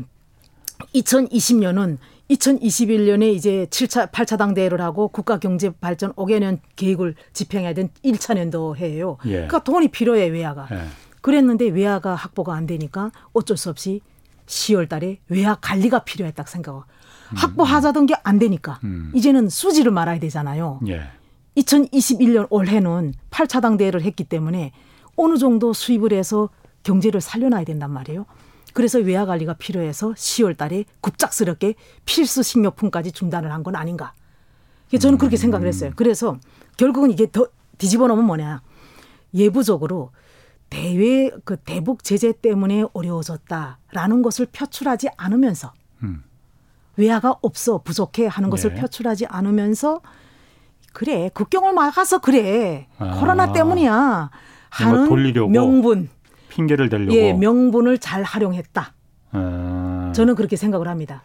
[0.95, 1.97] 2020년은
[2.31, 9.17] 2021년에 이제 7차, 8차 당대회를 하고 국가경제발전 5개년 계획을 집행해야 된 1차 년도 해예요.
[9.25, 9.31] 예.
[9.31, 10.67] 그러니까 돈이 필요해 외화가.
[10.71, 10.85] 예.
[11.21, 14.01] 그랬는데 외화가 확보가 안 되니까 어쩔 수 없이
[14.47, 16.83] 10월 달에 외화 관리가 필요했다 생각하고
[17.31, 17.35] 음.
[17.37, 19.11] 확보하자던 게 안 되니까 음.
[19.15, 20.79] 이제는 수지를 말아야 되잖아요.
[20.87, 21.03] 예.
[21.57, 24.71] 2021년 올해는 8차 당 대회를 했기 때문에
[25.15, 26.49] 어느 정도 수입을 해서
[26.83, 28.25] 경제를 살려놔야 된단 말이에요.
[28.73, 34.13] 그래서 외화 관리가 필요해서 10월 달에 급작스럽게 필수 식료품까지 중단을 한 건 아닌가.
[34.97, 35.91] 저는 그렇게 생각을 했어요.
[35.95, 36.37] 그래서
[36.77, 38.61] 결국은 이게 더 뒤집어 놓으면 뭐냐.
[39.33, 40.11] 예부적으로
[40.71, 46.23] 대외 그 대북 제재 때문에 어려워졌다라는 것을 표출하지 않으면서 음.
[46.97, 48.81] 외화가 없어 부족해 하는 것을 네.
[48.81, 50.01] 표출하지 않으면서
[50.93, 53.19] 그래 국경을 막아서 그래 아.
[53.19, 54.31] 코로나 때문이야
[54.69, 56.09] 하는 돌리려고 명분
[56.49, 58.93] 핑계를 대려고 예 명분을 잘 활용했다.
[59.33, 60.11] 아.
[60.15, 61.21] 저는 그렇게 생각을 합니다.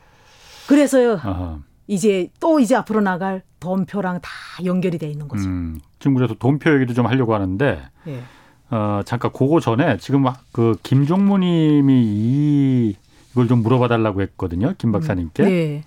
[0.66, 1.14] 그래서요.
[1.22, 1.60] 아하.
[1.86, 4.30] 이제 또 이제 앞으로 나갈 돈표랑 다
[4.64, 5.48] 연결이 돼 있는 거죠.
[5.48, 8.22] 음, 지금 그래서 돈표 얘기도 좀 하려고 하는데 예.
[8.70, 12.96] 어, 잠깐 그거 전에 지금 그 김종무님이 이
[13.32, 14.72] 이걸 좀 물어봐 달라고 했거든요.
[14.78, 15.42] 김 박사님께.
[15.42, 15.84] 음, 예.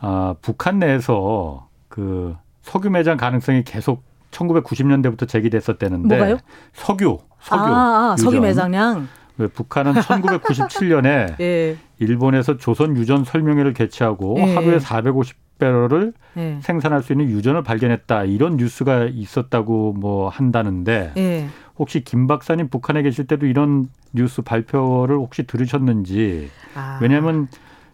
[0.00, 6.38] 아, 북한 내에서 그 석유 매장 가능성이 계속 1990년대부터 제기됐었다는데 뭐가요?
[6.72, 7.62] 석유, 석유.
[7.62, 9.08] 아, 아 석유 매장량.
[9.54, 11.76] 북한은 1997년에 예.
[11.98, 14.54] 일본에서 조선 유전 설명회를 개최하고 예.
[14.54, 16.58] 하루에 450배럴을 예.
[16.62, 21.46] 생산할 수 있는 유전을 발견했다 이런 뉴스가 있었다고 뭐 한다는데 예.
[21.78, 26.98] 혹시 김 박사님 북한에 계실 때도 이런 뉴스 발표를 혹시 들으셨는지 아.
[27.02, 27.48] 왜냐하면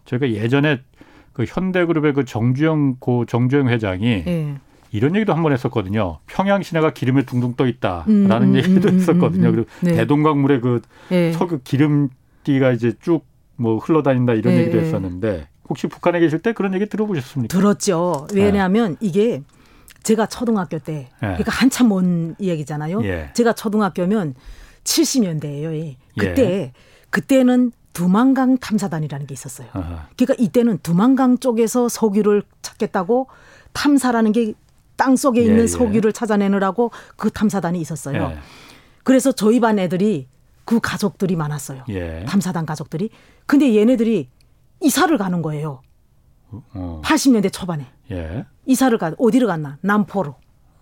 [0.05, 0.81] 저희가 예전에
[1.33, 4.55] 그 현대그룹의 그 정주영 고 정주영 회장이 예.
[4.91, 6.17] 이런 얘기도 한 번 했었거든요.
[6.25, 9.49] 평양 시내가 기름에 둥둥 떠 있다라는 음, 음 얘기도 음, 음, 했었거든요.
[9.49, 9.93] 음, 그리고 네.
[9.95, 11.31] 대동강물에 그 네.
[11.31, 14.61] 석유 기름띠가 이제 쭉 뭐 흘러다닌다 이런 네.
[14.61, 17.55] 얘기도 했었는데 혹시 북한에 계실 때 그런 얘기 들어보셨습니까?
[17.55, 18.25] 들었죠.
[18.33, 19.43] 왜냐하면 이게
[20.03, 23.03] 제가 초등학교 때 그러니까 한참 먼 이야기잖아요.
[23.03, 23.29] 예.
[23.33, 24.35] 제가 초등학교면
[24.83, 25.95] 70년대예요.
[26.17, 26.73] 그때 예.
[27.09, 29.67] 그때는 두만강 탐사단이라는 게 있었어요.
[29.73, 30.07] 아하.
[30.15, 33.27] 그러니까 이때는 두만강 쪽에서 석유를 찾겠다고
[33.73, 34.53] 탐사라는 게
[34.99, 35.67] 땅 속에 있는 예, 예.
[35.67, 38.31] 석유를 찾아내느라고 그 탐사단이 있었어요.
[38.33, 38.37] 예.
[39.05, 40.27] 그래서 저희 반 애들이
[40.65, 41.85] 그 가족들이 많았어요.
[41.87, 42.25] 예.
[42.27, 43.09] 탐사단 가족들이.
[43.45, 44.27] 근데 얘네들이
[44.81, 45.81] 이사를 가는 거예요.
[46.51, 47.01] 어.
[47.03, 47.87] 80년대 초반에.
[48.11, 48.45] 예.
[48.65, 49.77] 이사를 가 어디를 갔나?
[49.81, 50.35] 남포로.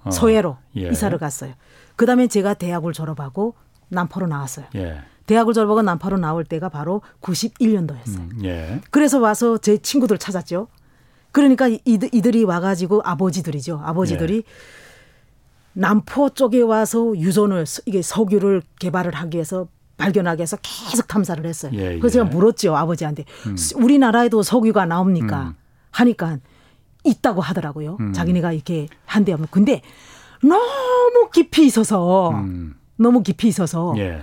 [0.04, 0.12] 어.
[0.12, 0.90] 서해로 예.
[0.90, 1.54] 이사를 갔어요.
[1.96, 3.56] 그다음에 제가 대학을 졸업하고
[3.90, 4.66] 남포로 나왔어요.
[5.26, 8.44] 대학을 졸업하고 남포로 나올 때가 바로 91년도였어요.
[8.44, 10.68] 음, 그래서 와서 제 친구들 찾았죠.
[11.32, 13.82] 그러니까 이들, 이 와가지고 아버지들이죠.
[13.84, 14.44] 아버지들이 예.
[15.74, 19.68] 남포 쪽에 와서 유전을 이게 석유를 개발을 하기 위해서
[19.98, 21.72] 발견하기 위해서 계속 탐사를 했어요.
[21.76, 22.00] 예, 예.
[22.00, 23.56] 그래서 제가 물었죠 아버지한테 음.
[23.76, 25.44] 우리나라에도 석유가 나옵니까?
[25.44, 25.54] 음.
[25.92, 26.38] 하니까
[27.04, 27.98] 있다고 하더라고요.
[28.00, 28.14] 음.
[28.14, 29.38] 자기네가 이렇게 한대요.
[29.50, 29.82] 근데
[30.42, 32.76] 너무 깊이 있어서 음.
[32.96, 34.22] 너무 깊이 있어서 예.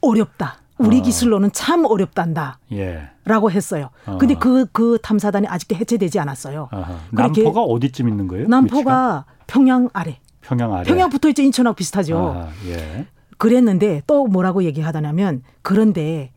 [0.00, 0.58] 어렵다.
[0.78, 1.02] 우리 어.
[1.02, 2.58] 기술로는 참 어렵단다.
[2.72, 3.10] 예.
[3.24, 3.90] 라고 했어요.
[4.06, 4.16] 어.
[4.18, 6.68] 근데 그, 그 탐사단이 아직도 해체되지 않았어요.
[7.10, 8.46] 남포가 어디쯤 있는 거예요?
[8.48, 9.24] 남포가 위치가?
[9.46, 10.18] 평양 아래.
[10.40, 10.84] 평양 아래.
[10.84, 11.42] 평양 붙어 있죠.
[11.42, 12.16] 인천하고 비슷하죠.
[12.16, 13.06] 아, 예.
[13.38, 16.32] 그랬는데 또 뭐라고 얘기하다냐면 그런데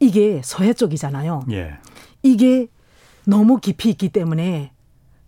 [0.00, 1.44] 이게 서해 쪽이잖아요.
[1.52, 1.74] 예.
[2.22, 2.66] 이게
[3.24, 4.72] 너무 깊이 있기 때문에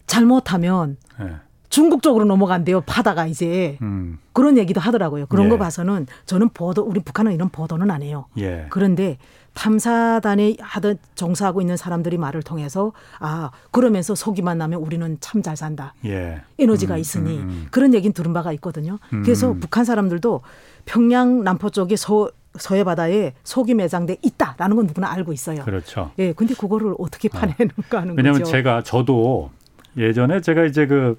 [0.07, 1.37] 잘못하면 예.
[1.69, 2.81] 중국 쪽으로 넘어간대요.
[2.81, 4.19] 바다가 이제 음.
[4.33, 5.27] 그런 얘기도 하더라고요.
[5.27, 5.51] 그런 예.
[5.51, 8.27] 거 봐서는 저는 보도 우리 북한은 이런 보도는 안 해요.
[8.39, 8.67] 예.
[8.71, 9.19] 그런데
[9.55, 15.95] 탐사단에 하던 정사하고 있는 사람들이 말을 통해서 아 그러면서 속이만 나면 우리는 참 잘 산다.
[16.05, 16.41] 예.
[16.59, 17.67] 에너지가 음, 있으니 음, 음.
[17.71, 18.99] 그런 얘기는 들은 바가 있거든요.
[19.13, 19.23] 음.
[19.23, 20.41] 그래서 북한 사람들도
[20.85, 25.63] 평양 남포 쪽에 서 서해 바다에 속이 매장돼 있다라는 건 누구나 알고 있어요.
[25.65, 26.11] 그렇죠.
[26.19, 27.39] 예, 근데 그거를 어떻게 어.
[27.39, 28.51] 파내는가 하는 왜냐하면 거죠.
[28.51, 29.51] 제가 저도
[29.97, 31.17] 예전에 제가 이제 그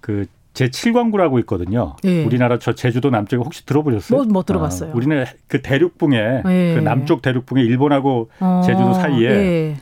[0.00, 1.94] 그 제7광구라고 있거든요.
[2.04, 2.24] 예.
[2.24, 4.16] 우리나라 저 제주도 남쪽에 혹시 들어보셨어요?
[4.24, 4.90] 뭐, 못 들어봤어요.
[4.90, 6.74] 아, 우리는 그 대륙붕에 예.
[6.74, 9.76] 그 남쪽 대륙붕에 일본하고 어, 제주도 사이에 예.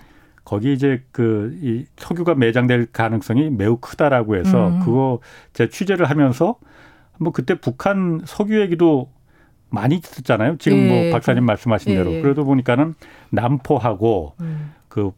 [0.44, 4.80] 거기 이제 그 이 석유가 매장될 가능성이 매우 크다라고 해서 음.
[4.80, 5.20] 그거
[5.54, 6.56] 제 취재를 하면서
[7.18, 9.10] 뭐 그때 북한 석유 얘기도
[9.68, 10.56] 많이 듣잖아요.
[10.58, 11.10] 지금 뭐 예.
[11.10, 12.12] 박사님 말씀하신 대로.
[12.12, 12.22] 예.
[12.22, 12.94] 그러다 보니까는
[13.30, 14.72] 남포하고 음.
[14.88, 15.12] 그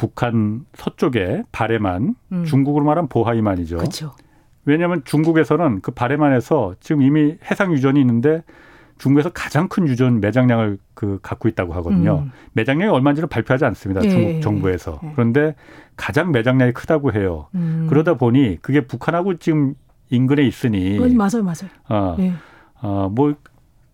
[0.00, 2.44] 북한 서쪽에 바레만 음.
[2.46, 3.76] 중국으로 말하면 보하이만이죠.
[3.76, 4.12] 그렇죠.
[4.64, 8.42] 왜냐하면 중국에서는 그 바레만에서 지금 이미 해상 유전이 있는데
[8.96, 12.20] 중국에서 가장 큰 유전 매장량을 그 갖고 있다고 하거든요.
[12.24, 12.32] 음.
[12.54, 14.02] 매장량이 얼마인지는 발표하지 않습니다.
[14.02, 14.08] 예.
[14.08, 15.00] 중국 정부에서.
[15.04, 15.12] 예.
[15.14, 15.54] 그런데
[15.96, 17.48] 가장 매장량이 크다고 해요.
[17.54, 17.86] 음.
[17.90, 19.74] 그러다 보니 그게 북한하고 지금
[20.10, 21.70] 인근에 있으니 맞아요, 맞아요.
[21.88, 22.32] 어, 예.
[22.82, 23.34] 어, 뭐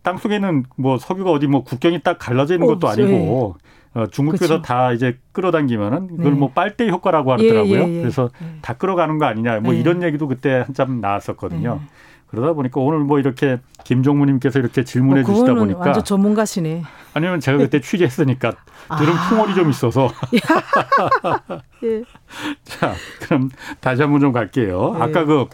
[0.03, 3.57] 땅속에는 뭐 석유가 어디 뭐 국경이 딱 갈라져 있는 것도 아니고
[3.95, 4.63] 어, 중국에서 그렇죠.
[4.63, 6.39] 다 이제 끌어당기면은 그걸 네.
[6.39, 7.83] 뭐 빨대 효과라고 하더라고요.
[7.83, 8.01] 예, 예, 예.
[8.03, 8.59] 그래서 예.
[8.61, 9.61] 다 끌어가는 거 아니냐.
[9.61, 9.81] 뭐 네.
[9.81, 11.81] 이런 얘기도 그때 한참 나왔었거든요.
[11.81, 11.87] 네.
[12.27, 16.83] 그러다 보니까 오늘 뭐 이렇게 김종무님께서 이렇게 질문해 뭐 주시다 보니까 완전 전문가시네.
[17.15, 18.53] 아니면 제가 그때 취재했으니까
[18.99, 19.29] 들은 아.
[19.29, 20.11] 풍월이 좀 있어서.
[21.85, 22.03] 예.
[22.65, 23.49] 자, 그럼
[23.81, 24.95] 다시 한번 좀 갈게요.
[24.99, 25.03] 네.
[25.05, 25.47] 아까 그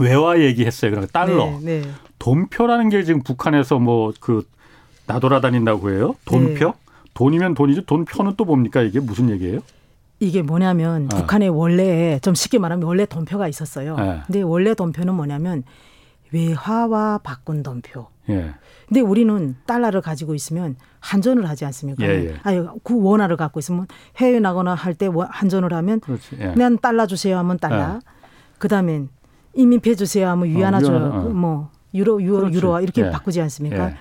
[0.00, 0.90] 외화 얘기했어요.
[0.90, 1.46] 그러니까 달러.
[1.62, 1.90] 네, 네.
[2.18, 4.46] 돈표라는 게 지금 북한에서 뭐 그
[5.06, 6.14] 나돌아다닌다고 해요.
[6.24, 6.66] 돈표?
[6.66, 6.72] 네.
[7.14, 7.82] 돈이면 돈이죠.
[7.84, 9.60] 돈 표는 또 뭡니까 이게 무슨 얘기예요?
[10.20, 11.16] 이게 뭐냐면 네.
[11.16, 13.96] 북한에 원래 좀 쉽게 말하면 원래 돈표가 있었어요.
[13.96, 14.20] 네.
[14.26, 15.64] 근데 원래 돈표는 뭐냐면
[16.32, 18.06] 외화와 바꾼 돈표.
[18.28, 18.54] 예.
[18.86, 22.04] 근데 우리는 달러를 가지고 있으면 한전을 하지 않습니까?
[22.04, 22.34] 예, 예.
[22.42, 23.86] 아니 그 원화를 갖고 있으면
[24.18, 26.00] 해외 나거나 할 때 한전을 하면
[26.38, 26.54] 예.
[26.54, 27.94] 난 달러 주세요 하면 달러.
[27.96, 27.98] 예.
[28.58, 29.08] 그다음엔
[29.54, 30.90] 이민폐 주세요 하면 위안화 어.
[30.90, 31.20] 어.
[31.30, 33.10] 뭐 유로 유로 유로화 이렇게 예.
[33.10, 33.94] 바꾸지 않습니까?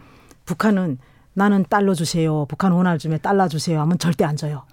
[0.46, 0.98] 북한은
[1.34, 2.46] 나는 달러 주세요.
[2.48, 4.64] 북한 원화를 주면 달러 주세요 하면 절대 안 줘요.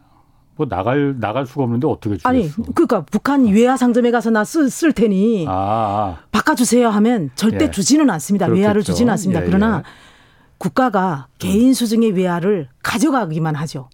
[0.56, 2.28] 뭐 나갈 나갈 수가 없는데 어떻게 주겠어?
[2.28, 6.18] 아니 그러니까 북한 외화 상점에 가서 나쓸쓸 테니 아, 아.
[6.32, 7.70] 바꿔주세요 하면 절대 예.
[7.70, 8.46] 주지는 않습니다.
[8.46, 8.62] 그렇겠죠.
[8.62, 9.42] 외화를 주지는 않습니다.
[9.42, 9.82] 예, 그러나 예.
[10.58, 13.90] 국가가 개인 수중의 외화를 가져가기만 하죠.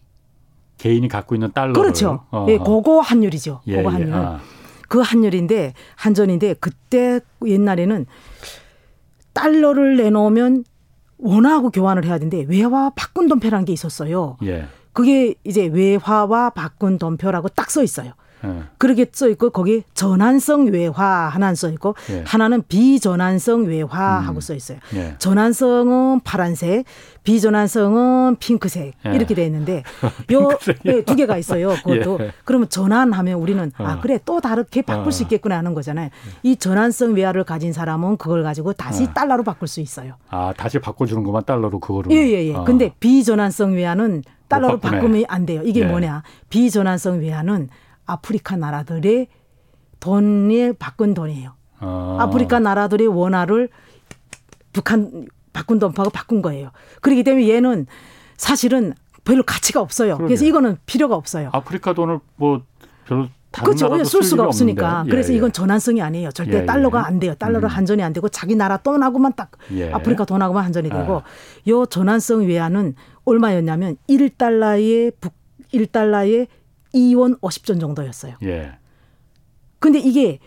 [0.78, 2.24] 개인이 갖고 있는 달러 그렇죠.
[2.30, 3.62] 어 예, 그거 환율이죠.
[3.68, 3.82] 예, 예.
[3.84, 4.14] 환율.
[4.14, 4.38] 아.
[4.92, 8.04] 그 환율인데 한전인데 그때 옛날에는
[9.32, 10.64] 달러를 내놓으면
[11.16, 14.36] 원화하고 교환을 해야 되는데 외화 바꾼 돈표라는 게 있었어요.
[14.44, 14.66] 예.
[14.92, 18.12] 그게 이제 외화와 바꾼 돈표라고 딱 써 있어요.
[18.44, 18.62] 예.
[18.78, 22.24] 그렇게 써 있고 거기 전환성 외화 하나는 써 있고 예.
[22.26, 24.40] 하나는 비전환성 외화하고 음.
[24.40, 24.78] 써 있어요.
[24.94, 25.14] 예.
[25.18, 26.84] 전환성은 파란색,
[27.24, 29.14] 비전환성은 핑크색 예.
[29.14, 29.82] 이렇게 돼 있는데
[30.30, 31.70] 요두 예, 개가 있어요.
[31.84, 32.32] 그것도 예.
[32.44, 33.86] 그러면 전환하면 우리는 아, 어.
[33.86, 35.10] 아 그래 또 다르게 바꿀 어.
[35.10, 36.10] 수 있겠구나 하는 거잖아요.
[36.42, 39.12] 이 전환성 외화를 가진 사람은 그걸 가지고 다시 어.
[39.12, 40.14] 달러로 바꿀 수 있어요.
[40.30, 42.10] 아 다시 바꿔주는 것만 달러로 그거를.
[42.10, 42.48] 예예예.
[42.48, 42.64] 예, 어.
[42.64, 45.62] 근데 비전환성 외화는 달러로 바꾸면 안 돼요.
[45.64, 46.22] 이게 뭐냐?
[46.50, 47.68] 비전환성 외화는
[48.06, 49.28] 아프리카 나라들의
[50.00, 51.54] 돈에 바꾼 돈이에요.
[51.78, 52.30] 아.
[52.32, 53.68] 프리카 나라들의 원화를
[54.72, 56.70] 북한 바꾼 돈하고 바꾼 거예요.
[57.00, 57.86] 그렇기 때문에 얘는
[58.36, 60.16] 사실은 별로 가치가 없어요.
[60.16, 60.26] 그러게요.
[60.28, 61.50] 그래서 이거는 필요가 없어요.
[61.52, 62.62] 아프리카 돈을 뭐
[63.06, 64.04] 별로 그렇죠.
[64.04, 65.04] 쓸 수가 없으니까.
[65.06, 65.36] 예, 그래서 예.
[65.36, 66.30] 이건 전환성이 아니에요.
[66.32, 66.66] 절대 예, 예.
[66.66, 67.34] 달러가 안 돼요.
[67.34, 67.70] 달러로 음.
[67.70, 69.92] 한전이 안 되고 자기 나라 돈하고만 딱 예.
[69.92, 71.22] 아프리카 돈하고만 한전이 되고 아.
[71.68, 75.34] 요 전환성 외화는 얼마였냐면 1달러에 북
[75.72, 76.48] 1달러에
[76.94, 78.34] 2원 50전 정도였어요.
[78.42, 78.72] 예.
[79.78, 80.38] 근데 이게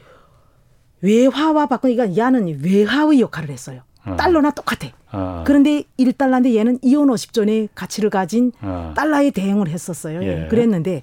[1.01, 3.81] 외화와 바꾸니까 야는 외화의 역할을 했어요.
[4.05, 4.15] 어.
[4.15, 4.89] 달러나 똑같아.
[5.11, 5.43] 어.
[5.45, 8.93] 그런데 1달러인데 얘는 2원 50전의 가치를 가진 어.
[8.95, 10.23] 달러에 대응을 했었어요.
[10.23, 10.47] 예.
[10.49, 11.01] 그랬는데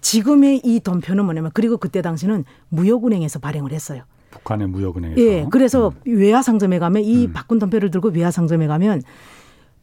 [0.00, 4.02] 지금의 이 돈표는 뭐냐면 그리고 그때 당시는 무역은행에서 발행을 했어요.
[4.30, 5.20] 북한의 무역은행에서.
[5.20, 5.46] 예.
[5.50, 6.18] 그래서 음.
[6.18, 7.32] 외화 상점에 가면 이 음.
[7.32, 9.02] 바꾼 돈표를 들고 외화 상점에 가면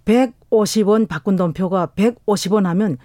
[0.05, 2.97] 150원 바꾼 돈표가 150원 하면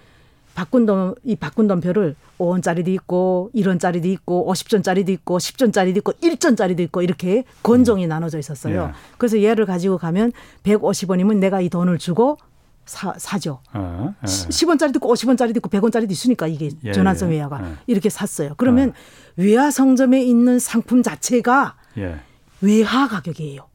[0.55, 7.01] 바꾼 돈, 이 바꾼 돈표를 5원짜리도 있고 1원짜리도 있고 50전짜리도 있고 10전짜리도 있고 1전짜리도 있고
[7.01, 8.09] 이렇게 건종이 음.
[8.09, 8.89] 나눠져 있었어요.
[8.89, 8.91] 예.
[9.17, 10.31] 그래서 얘를 가지고 가면
[10.63, 12.37] 150원이면 내가 이 돈을 주고
[12.85, 13.61] 사, 사죠.
[13.73, 14.25] 어, 예.
[14.25, 17.37] 10원짜리도 있고 50원짜리도 있고 100원짜리도 있으니까 이게 예, 전환성 예.
[17.37, 17.75] 외화가 예.
[17.87, 18.53] 이렇게 샀어요.
[18.57, 18.93] 그러면 어.
[19.37, 22.19] 외화 상점에 있는 상품 자체가 예.
[22.61, 23.67] 외화 가격이에요.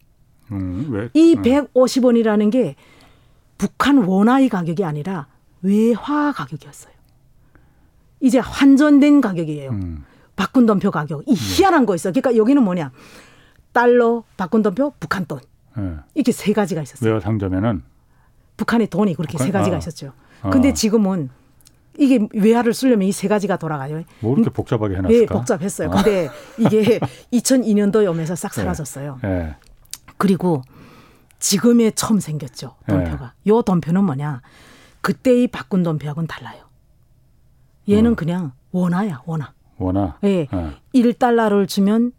[0.52, 1.08] 음, 왜?
[1.14, 2.50] 이 150원이라는 음.
[2.50, 2.76] 게
[3.58, 5.26] 북한 원화의 가격이 아니라
[5.62, 6.92] 외화 가격이었어요.
[8.20, 9.70] 이제 환전된 가격이에요.
[9.70, 10.04] 음.
[10.36, 11.22] 바꾼 돈표 가격.
[11.26, 11.40] 이 네.
[11.40, 12.10] 희한한 거 있어.
[12.10, 12.92] 그러니까 여기는 뭐냐?
[13.72, 15.40] 달러, 바꾼 돈표, 북한 돈.
[15.76, 15.94] 네.
[16.14, 17.08] 이렇게 세 가지가 있었어요.
[17.10, 17.82] 외화 상점에는
[18.56, 19.46] 북한의 돈이 그렇게 북한?
[19.46, 19.78] 세 가지가 아.
[19.78, 20.12] 있었죠.
[20.50, 20.72] 근데 아.
[20.74, 21.30] 지금은
[21.98, 24.02] 이게 외화를 쓰려면 이 세 가지가 돌아가요.
[24.20, 25.18] 뭐 이렇게 복잡하게 해놨을까?
[25.18, 25.90] 네, 복잡했어요.
[25.90, 26.02] 아.
[26.02, 26.98] 근데 이게
[27.32, 28.62] 2002년도에 오면서 싹 네.
[28.62, 29.18] 사라졌어요.
[29.22, 29.28] 네.
[29.28, 29.56] 네.
[30.16, 30.62] 그리고
[31.40, 32.74] 지금에 처음 생겼죠.
[32.88, 33.32] 돈표가.
[33.44, 33.50] 네.
[33.50, 34.40] 요 돈표는 뭐냐?
[35.00, 36.64] 그때의 바꾼 돈표하고는 달라요.
[37.88, 38.16] 얘는 음.
[38.16, 39.52] 그냥 원화야, 원화.
[39.78, 40.18] 원화.
[40.24, 40.46] 예.
[40.52, 40.72] 어.
[40.94, 42.12] 1달러를 주면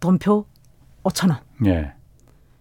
[0.00, 0.44] 돈표
[1.04, 1.38] 5천 원.
[1.66, 1.94] 예.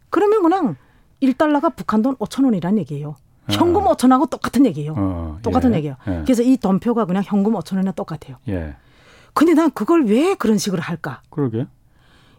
[0.10, 0.76] 그러면 그냥
[1.22, 3.10] 1달러가 북한 돈 5천 원이란 얘기예요.
[3.10, 3.16] 어.
[3.50, 3.94] 현금 어.
[3.96, 4.94] 5천 원하고 똑같은 얘기예요.
[4.96, 5.40] 어.
[5.42, 5.78] 똑같은 예.
[5.78, 5.98] 얘기예요.
[6.08, 6.22] 예.
[6.24, 8.38] 그래서 이 돈표가 그냥 현금 5천 원이나 똑같아요.
[8.50, 8.76] 예.
[9.34, 11.22] 근데 난 그걸 왜 그런 식으로 할까?
[11.30, 11.66] 그러게.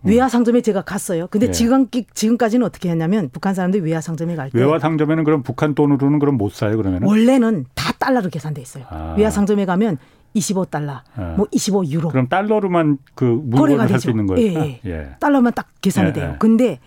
[0.05, 1.27] 외화 상점에 제가 갔어요.
[1.29, 1.53] 근데 네.
[1.53, 6.19] 지금 지금까지는 어떻게 했냐면 북한 사람들이 외화 상점에 갈 때 외화 상점에는 그럼 북한 돈으로는
[6.19, 8.85] 그럼 못 사요 그러면 원래는 다 달러로 계산돼 있어요.
[8.89, 9.15] 아.
[9.17, 9.99] 외화 상점에 가면
[10.35, 11.35] 25달러, 아.
[11.37, 12.11] 뭐 25유로.
[12.11, 14.59] 그럼 달러로만 그 물건을 살수 있는 거예요.
[14.61, 14.91] 예, 예.
[14.91, 15.09] 예.
[15.21, 16.31] 달러만 딱 계산이 예, 돼요.
[16.35, 16.39] 예.
[16.39, 16.81] 근데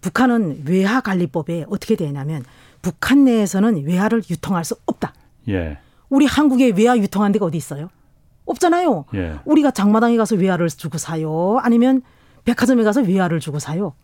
[0.00, 2.44] 북한은 외화 관리법에 어떻게 되냐면
[2.82, 5.14] 북한 내에서는 외화를 유통할 수 없다.
[5.48, 5.78] 예.
[6.10, 7.88] 우리 한국에 외화 유통한 데가 어디 있어요?
[8.46, 9.06] 없잖아요.
[9.14, 9.38] 예.
[9.44, 11.58] 우리가 장마당에 가서 외화를 주고 사요.
[11.62, 12.02] 아니면
[12.44, 13.94] 백화점에 가서 외화를 주고 사요.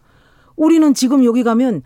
[0.57, 1.83] 우리는 지금 여기 가면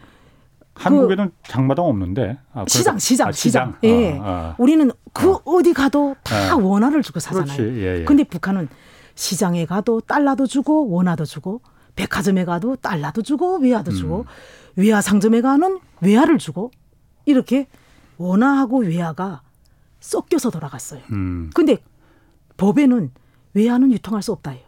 [0.75, 3.77] 한국에는 그 장마당 없는데 아, 시장 시장 아, 시장.
[3.81, 3.91] 시장.
[3.91, 4.19] 예.
[4.19, 4.55] 아, 아.
[4.59, 5.63] 우리는 그 어.
[5.63, 6.57] 디 가도 다 아.
[6.57, 7.63] 원화를 주고 사잖아요.
[7.63, 8.05] 예, 예.
[8.05, 8.69] 근데 북한은
[9.15, 11.61] 시장에 가도 달러도 주고 원화도 주고
[11.95, 13.97] 백화점에 가도 달러도 주고 외화도 음.
[13.97, 14.27] 주고
[14.75, 16.73] 외화 상점에 가는 외화를 주고
[17.25, 17.69] 이렇게
[18.19, 19.43] 원화하고 외화가
[20.01, 21.01] 섞여서 돌아갔어요.
[21.13, 21.51] 음.
[21.55, 21.79] 근데
[22.57, 23.11] 법에는
[23.55, 24.63] 외화는 유통할 수 없다 해요.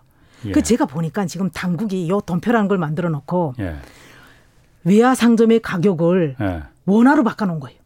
[0.45, 0.53] 예.
[0.53, 3.77] 그 제가 보니까 지금 당국이 요 돈표라는 걸 만들어 놓고 예.
[4.85, 6.63] 외화 상점의 가격을 예.
[6.85, 7.79] 원화로 바꿔 놓은 거예요.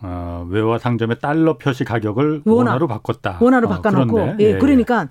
[0.00, 2.76] 어, 외화 상점의 달러 표시 가격을 원화.
[2.78, 3.38] 로 바꿨다.
[3.40, 5.08] 원화로 어, 바꿔 놓고 예, 예, 그러니까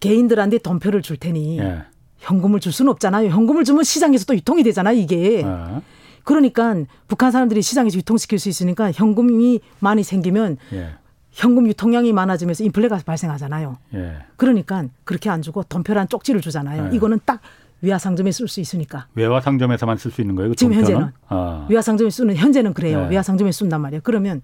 [0.00, 1.82] 개인들한테 돈표를 줄 테니 예.
[2.18, 3.28] 현금을 줄 수는 없잖아요.
[3.28, 5.42] 현금을 주면 시장에서 또 유통이 되잖아, 이게.
[5.44, 5.82] 어.
[6.24, 6.74] 그러니까
[7.06, 10.94] 북한 사람들이 시장에서 유통시킬 수 있으니까 현금이 많이 생기면 예.
[11.34, 13.76] 현금 유통량이 많아지면서 인플레가 발생하잖아요.
[13.94, 14.18] 예.
[14.36, 16.90] 그러니까 그렇게 안 주고 돈표란 쪽지를 주잖아요.
[16.92, 16.96] 예.
[16.96, 17.40] 이거는 딱
[17.82, 19.08] 외화 상점에 쓸 수 있으니까.
[19.14, 20.50] 외화 상점에서만 쓸 수 있는 거예요?
[20.50, 20.94] 그 지금 돈표는?
[20.94, 21.66] 현재는 아.
[21.68, 23.02] 외화 상점에 쓰는 현재는 그래요.
[23.06, 23.08] 예.
[23.10, 24.00] 외화 상점에 쓴단 말이에요.
[24.04, 24.42] 그러면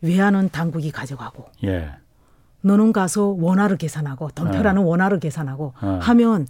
[0.00, 1.90] 외화는 당국이 가져가고 예.
[2.62, 4.84] 너는 가서 원화를 계산하고 덤표라는 어.
[4.86, 5.98] 원화를 계산하고 어.
[6.02, 6.46] 하면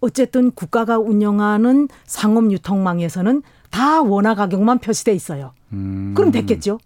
[0.00, 5.52] 어쨌든 국가가 운영하는 상업 유통망에서는 다 원화 가격만 표시돼 있어요.
[5.72, 6.12] 음.
[6.14, 6.78] 그럼 됐겠죠.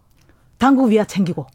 [0.59, 1.47] 당국 위화 챙기고.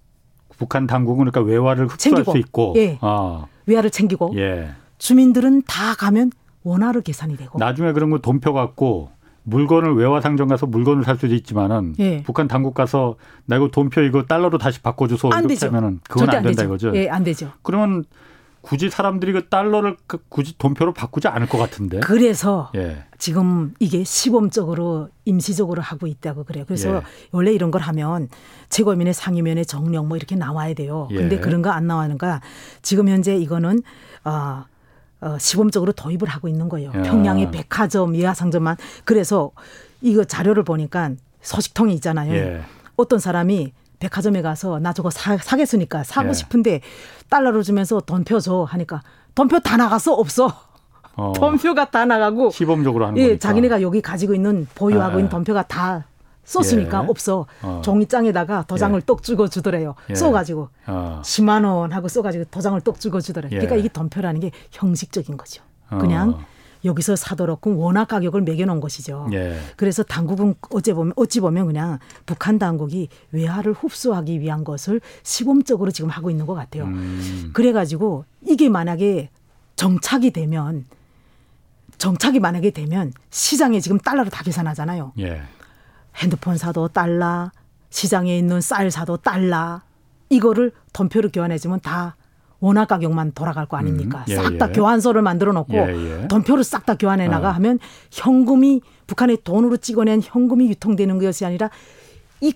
[0.57, 2.31] 북한 당국은 그러니까 외화를 흡수할 챙기고.
[2.31, 2.73] 수 있고.
[2.77, 2.97] 예.
[3.01, 3.45] 아.
[3.65, 4.33] 외화를 챙기고.
[4.37, 4.69] 예.
[4.97, 6.31] 주민들은 다 가면
[6.63, 7.59] 원화로 계산이 되고.
[7.59, 9.09] 나중에 그런 거 돈표 갖고
[9.43, 12.23] 물건을 외화 상점 가서 물건을 살 수도 있지만은 예.
[12.23, 13.15] 북한 당국 가서
[13.45, 15.67] 나 이거 돈표 이거 달러로 다시 바꿔줘서 안 이렇게 되죠.
[15.67, 16.65] 하면은 그건 안, 안 된다 되죠.
[16.65, 16.95] 이거죠.
[16.95, 17.51] 예, 안 되죠.
[17.61, 18.05] 그러면
[18.65, 21.99] 굳이 사람들이 그 달러를 그 굳이 돈표로 바꾸지 않을 것 같은데.
[21.99, 23.04] 그래서 예.
[23.19, 26.65] 지금 이게 시범적으로 임시적으로 하고 있다고 그래요.
[26.67, 27.01] 그래서 예.
[27.32, 28.28] 원래 이런 걸 하면
[28.69, 31.08] 최고위원회 상임위원회 정령 뭐 이렇게 나와야 돼요.
[31.12, 31.15] 예.
[31.15, 32.41] 근데 그런 거 안 나와는가
[32.82, 33.84] 지금 현재 이거는
[34.23, 34.65] 어,
[35.21, 36.89] 어 시범적으로 도입을 하고 있는 거예요.
[36.89, 37.01] 야.
[37.04, 39.51] 평양의 백화점, 예하상점만 그래서
[40.01, 42.34] 이거 자료를 보니까 소식통이 있잖아요.
[42.34, 42.62] 예.
[42.95, 43.73] 어떤 사람이
[44.05, 46.33] 백화점에 가서 나 저거 사, 사겠으니까 사고 예.
[46.33, 46.81] 싶은데
[47.29, 49.01] 달러를 주면서 돈표 줘 하니까
[49.33, 50.51] 돈표 다 나갔어 없어.
[51.15, 51.33] 어.
[51.35, 53.39] 돈표가 다 나가고 시범적으로 하는 예, 거니까.
[53.39, 55.19] 자기네가 여기 가지고 있는 보유하고 예.
[55.19, 56.05] 있는 돈표가 다
[56.43, 57.07] 썼으니까 예.
[57.07, 57.47] 없어.
[57.63, 57.81] 어.
[57.83, 59.05] 종이장에다가 도장을 예.
[59.05, 59.95] 똑 찍어 주더래요.
[60.11, 60.15] 예.
[60.15, 61.21] 써가지고 어.
[61.23, 63.49] 10만 원 하고 써가지고 도장을 똑 찍어 주더래요.
[63.51, 63.55] 예.
[63.55, 65.63] 그러니까 이게 돈표라는 게 형식적인 거죠.
[65.89, 66.45] 그냥 어.
[66.85, 69.27] 여기서 사도록 원화 가격을 매겨놓은 것이죠.
[69.33, 69.59] 예.
[69.75, 76.09] 그래서 당국은 어찌 보면 어찌 보면 그냥 북한 당국이 외화를 흡수하기 위한 것을 시범적으로 지금
[76.09, 76.85] 하고 있는 것 같아요.
[76.85, 77.49] 음.
[77.53, 79.29] 그래가지고 이게 만약에
[79.75, 80.85] 정착이 되면
[81.97, 85.13] 정착이 만약에 되면 시장에 지금 달러로 다 계산하잖아요.
[85.19, 85.41] 예.
[86.15, 87.51] 핸드폰 사도 달러,
[87.89, 89.81] 시장에 있는 쌀 사도 달러,
[90.29, 92.15] 이거를 돈표로 교환해주면 다
[92.65, 94.25] 원화 가격만 돌아갈 거 아닙니까?
[94.28, 94.71] 음, 예, 싹다 예.
[94.73, 96.28] 교환소를 만들어 놓고 예, 예.
[96.28, 97.51] 돈표를 싹 다 교환해 나가 어.
[97.54, 97.78] 하면
[98.12, 101.69] 현금이 북한의 돈으로 찍어낸 현금이 유통되는 것이 아니라
[102.41, 102.54] 이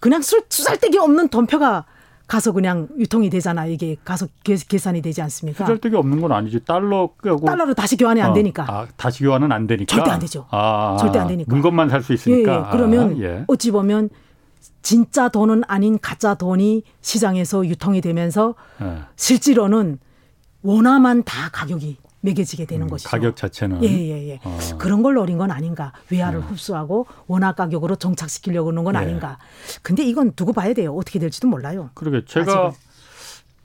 [0.00, 1.84] 그냥 술 수살데기 없는 돈표가
[2.26, 3.66] 가서 그냥 유통이 되잖아.
[3.66, 5.64] 이게 가서 계산이 되지 않습니까?
[5.64, 6.60] 수잘데기 없는 건 아니지.
[6.64, 8.34] 달러 끄고 달러로 다시 교환이 안 어.
[8.34, 8.64] 되니까.
[8.68, 9.86] 아, 다시 교환은 안 되니까.
[9.96, 10.46] 절대 안 되죠.
[10.50, 11.52] 아, 절대 안 되니까.
[11.52, 12.52] 물건만 살 수 있으니까.
[12.52, 12.62] 예, 예.
[12.70, 13.44] 그러면 아, 예.
[13.48, 14.10] 어찌 보면
[14.82, 19.00] 진짜 돈은 아닌 가짜 돈이 시장에서 유통이 되면서 네.
[19.16, 19.98] 실제로는
[20.62, 23.08] 원화만 다 가격이 매겨지게 되는 음, 것이죠.
[23.08, 24.10] 가격 자체는 예예예.
[24.10, 24.40] 예, 예.
[24.44, 24.58] 어.
[24.78, 25.92] 그런 걸 노린 건 아닌가.
[26.10, 26.46] 외화를 네.
[26.46, 28.98] 흡수하고 원화 가격으로 정착시키려고 하는 건 네.
[28.98, 29.38] 아닌가.
[29.82, 30.94] 근데 이건 두고 봐야 돼요.
[30.94, 31.90] 어떻게 될지도 몰라요.
[31.94, 32.90] 그러게 제가 아직은.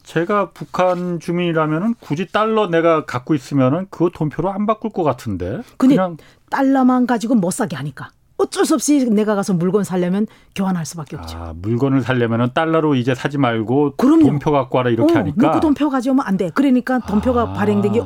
[0.03, 5.61] 제가 북한 주민이라면은 굳이 달러 내가 갖고 있으면은 그거 돈표로 안 바꿀 것 같은데.
[5.77, 6.15] 그냥
[6.49, 8.09] 달러만 가지고 못 사게 하니까.
[8.37, 11.37] 어쩔 수 없이 내가 가서 물건 살려면 교환할 수밖에 없죠.
[11.37, 14.23] 아, 물건을 살려면 달러로 이제 사지 말고 그럼요.
[14.25, 15.47] 돈표 갖고 와라 이렇게 어, 하니까.
[15.47, 16.51] 놓고 돈표 가져오면 안 돼.
[16.53, 17.53] 그러니까 돈표가 아.
[17.53, 18.01] 발행된 게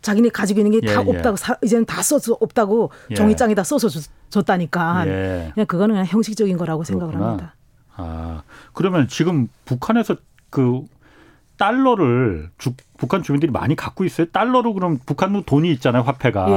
[0.00, 3.14] 자기네 가지고 있는 게다 예, 예, 없다고 사, 이제는 다 써서 없다고 예.
[3.14, 3.88] 종이장에다 써서
[4.30, 5.06] 줬 다니까.
[5.06, 5.50] 예.
[5.54, 7.06] 그냥 그거는 그냥 형식적인 거라고 그렇구나.
[7.06, 7.54] 생각을 합니다.
[7.96, 10.16] 아 그러면 지금 북한에서
[10.50, 10.82] 그
[11.56, 14.26] 달러를 주, 북한 주민들이 많이 갖고 있어요.
[14.32, 16.48] 달러로 그럼 북한도 돈이 있잖아요, 화폐가.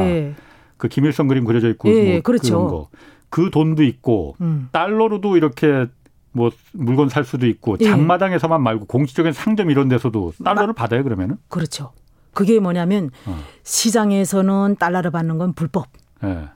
[0.76, 0.78] 예.
[0.78, 2.90] 그 김일성 그림 그려져 있고 예, 뭐 그렇죠.
[3.30, 4.70] 그 돈도 있고 음.
[4.72, 5.88] 달러로도 이렇게
[6.32, 7.86] 뭐 물건 살 수도 있고 예.
[7.86, 11.38] 장마당에서만 말고 공식적인 상점 이런 데서도 달러를 마, 받아요 그러면은?
[11.48, 11.92] 그렇죠.
[12.34, 13.38] 그게 뭐냐면 어.
[13.64, 15.88] 시장에서는 달러를 받는 건 불법.
[16.24, 16.50] 예.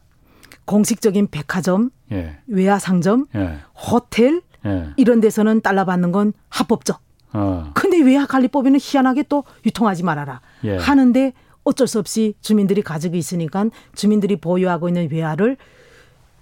[0.65, 2.37] 공식적인 백화점, 예.
[2.47, 3.59] 외화 상점, 예.
[3.73, 4.89] 호텔 예.
[4.97, 6.99] 이런 데서는 달러 받는 건 합법적.
[7.33, 7.71] 어.
[7.73, 10.77] 근데 외화 관리법에는 희한하게 또 유통하지 말아라 예.
[10.77, 11.33] 하는데
[11.69, 15.57] 어쩔 수 없이 주민들이 가지고 있으니까 주민들이 보유하고 있는 외화를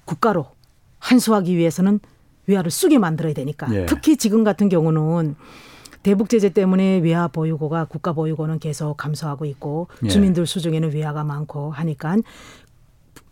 [0.05, 0.47] 국가로
[0.99, 1.99] 환수하기 위해서는
[2.47, 3.85] 외화를 쓰게 만들어야 되니까 예.
[3.85, 5.35] 특히 지금 같은 경우는
[6.01, 10.07] 대북 제재 때문에 외화 보유고가 국가 보유고는 계속 감소하고 있고 예.
[10.07, 12.17] 주민들 수중에는 외화가 많고 하니까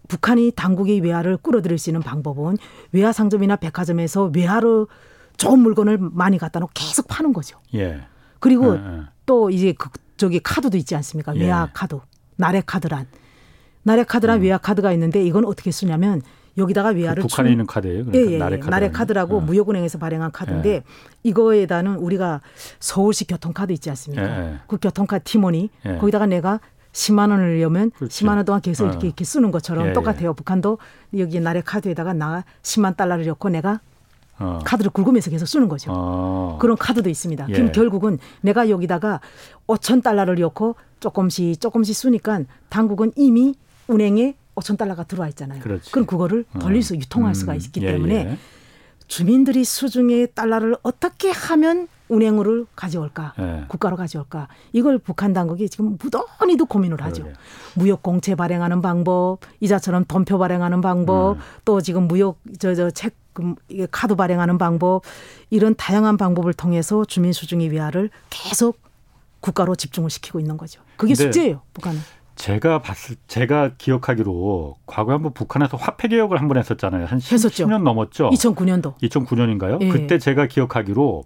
[0.10, 2.58] 북한이 당국이 외화를 끌어들일 수 있는 방법은
[2.92, 4.88] 외화 상점이나 백화점에서 외화로
[5.38, 7.58] 좋은 물건을 많이 갖다 놓고 계속 파는 거죠.
[7.74, 8.02] 예.
[8.40, 9.02] 그리고 예, 예.
[9.26, 11.36] 또 이제 그 저기 카드도 있지 않습니까?
[11.36, 11.42] 예.
[11.42, 12.00] 외화 카드,
[12.36, 13.08] 나래 카드란.
[13.84, 14.44] 나래 카드란 음.
[14.44, 16.22] 외화 카드가 있는데 이건 어떻게 쓰냐면
[16.58, 17.52] 여기다가 외화를 그 북한에 주...
[17.52, 18.06] 있는 카드예요.
[18.06, 19.42] 그러니까 예, 예, 나래, 카드 나래 카드라고 어.
[19.42, 20.84] 무역은행에서 발행한 카드인데 예.
[21.24, 22.42] 이거에다는 우리가
[22.80, 24.24] 서울시 교통카드 있지 않습니까?
[24.24, 24.54] 예.
[24.54, 24.60] 예.
[24.68, 25.98] 그 교통카드 티머니 예.
[25.98, 26.60] 거기다가 내가
[26.94, 28.24] 10만 원을 내면 그렇지.
[28.24, 28.90] 10만 원 동안 계속 어.
[28.90, 30.34] 이렇게, 이렇게 쓰는 것처럼 예, 똑같아요.
[30.34, 30.78] 북한도
[31.18, 33.82] 여기 나래 카드에다가 나 10만 달러를 넣고 내가
[34.40, 34.60] 어.
[34.66, 35.92] 카드를 긁으면서 계속 쓰는 거죠.
[35.94, 36.58] 어.
[36.60, 37.48] 그런 카드도 있습니다.
[37.50, 37.54] 예.
[37.54, 39.22] 그럼 결국은 내가 여기다가
[39.68, 43.56] 5천 달러를 넣고 조금씩 조금씩 쓰니까 당국은 이미
[43.90, 45.62] 은행에 5천 달러가 들어와 있잖아요.
[45.62, 45.92] 그렇지.
[45.92, 46.60] 그럼 그거를 어.
[46.60, 47.34] 돌려서 유통할 음.
[47.34, 48.38] 수가 있기 예, 때문에 예.
[49.08, 53.66] 주민들이 수중에 달러를 어떻게 하면 은행으로 가져올까, 예.
[53.68, 54.48] 국가로 가져올까.
[54.74, 57.24] 이걸 북한 당국이 지금 무던히도 고민을 하죠.
[57.24, 57.40] 그러게.
[57.76, 61.42] 무역 공채 발행하는 방법, 이자처럼 돈표 발행하는 방법, 음.
[61.66, 65.04] 또 지금 무역 저저 책 그 이게 카드 발행하는 방법
[65.52, 68.80] 이런 다양한 방법을 통해서 주민 수중의 위화를 계속
[69.42, 70.82] 국가로 집중을 시키고 있는 거죠.
[70.98, 72.00] 그게 숙제예요, 북한은.
[72.36, 77.06] 제가 봤을 제가 기억하기로 과거에 한번 북한에서 화폐 개혁을 한 번 했었잖아요.
[77.06, 77.66] 한 10, 했었죠.
[77.68, 78.30] 10년 넘었죠.
[78.32, 78.98] 2009년도.
[79.02, 79.82] 2009년인가요?
[79.82, 79.90] 예.
[79.90, 81.24] 그때 제가 기억하기로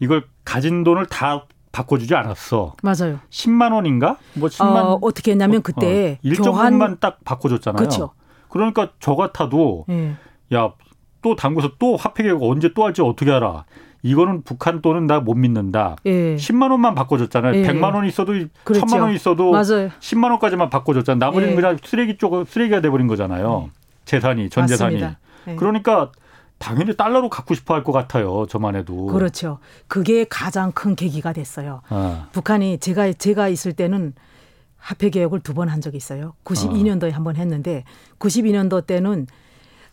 [0.00, 2.74] 이걸 가진 돈을 다 바꿔주지 않았어.
[2.82, 3.18] 맞아요.
[3.30, 4.18] 10만 원인가?
[4.34, 7.76] 뭐 10만 어, 어떻게 했냐면 그때 어, 일정 교환 부분만 딱 바꿔줬잖아요.
[7.78, 8.10] 그렇죠.
[8.48, 10.16] 그러니까 저 같아도 예.
[10.54, 10.72] 야
[11.26, 13.64] 또 당구에서 또 화폐 개혁 언제 또 할지 어떻게 알아?
[14.04, 15.96] 이거는 북한 돈은 나 못 믿는다.
[16.06, 16.36] 예.
[16.36, 17.56] 10만 원만 바꿔줬잖아요.
[17.56, 17.62] 예.
[17.66, 18.86] 100만 원 있어도 그렇죠.
[18.86, 19.90] 1000만 원 있어도 맞아요.
[19.98, 21.18] 10만 원까지만 바꿔줬잖아요.
[21.18, 21.56] 나머지는 예.
[21.56, 23.70] 그냥 쓰레기 쪽 쓰레기가 돼버린 거잖아요.
[24.04, 25.00] 재산이 전 재산이.
[25.48, 25.56] 예.
[25.56, 26.12] 그러니까
[26.58, 28.46] 당연히 달러로 갖고 싶어 할 것 같아요.
[28.48, 29.06] 저만 해도.
[29.06, 29.58] 그렇죠.
[29.88, 31.82] 그게 가장 큰 계기가 됐어요.
[31.88, 34.12] 아, 북한이 제가 제가 있을 때는
[34.78, 36.34] 화폐 개혁을 두 번 한 적이 있어요.
[36.44, 37.82] 92년도에 한번 했는데
[38.20, 39.26] 92년도 때는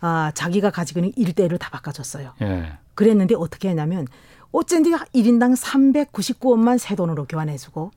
[0.05, 2.33] 아, 자기가 가지고 있는 일대를 다 바꿔줬어요.
[2.41, 2.73] 예.
[2.93, 4.05] 그랬는데 어떻게 했냐면
[4.51, 7.91] 어쩐지 1인당 399원만 새 돈으로 교환해주고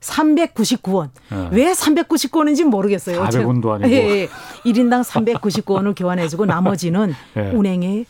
[0.00, 1.10] 399원.
[1.30, 1.48] 예.
[1.52, 3.22] 왜 399원인지 모르겠어요.
[3.24, 3.90] 400원도 아니고.
[3.90, 4.28] 예, 예.
[4.64, 7.40] 1인당 399원을 교환해주고 나머지는 예.
[7.50, 8.06] 은행에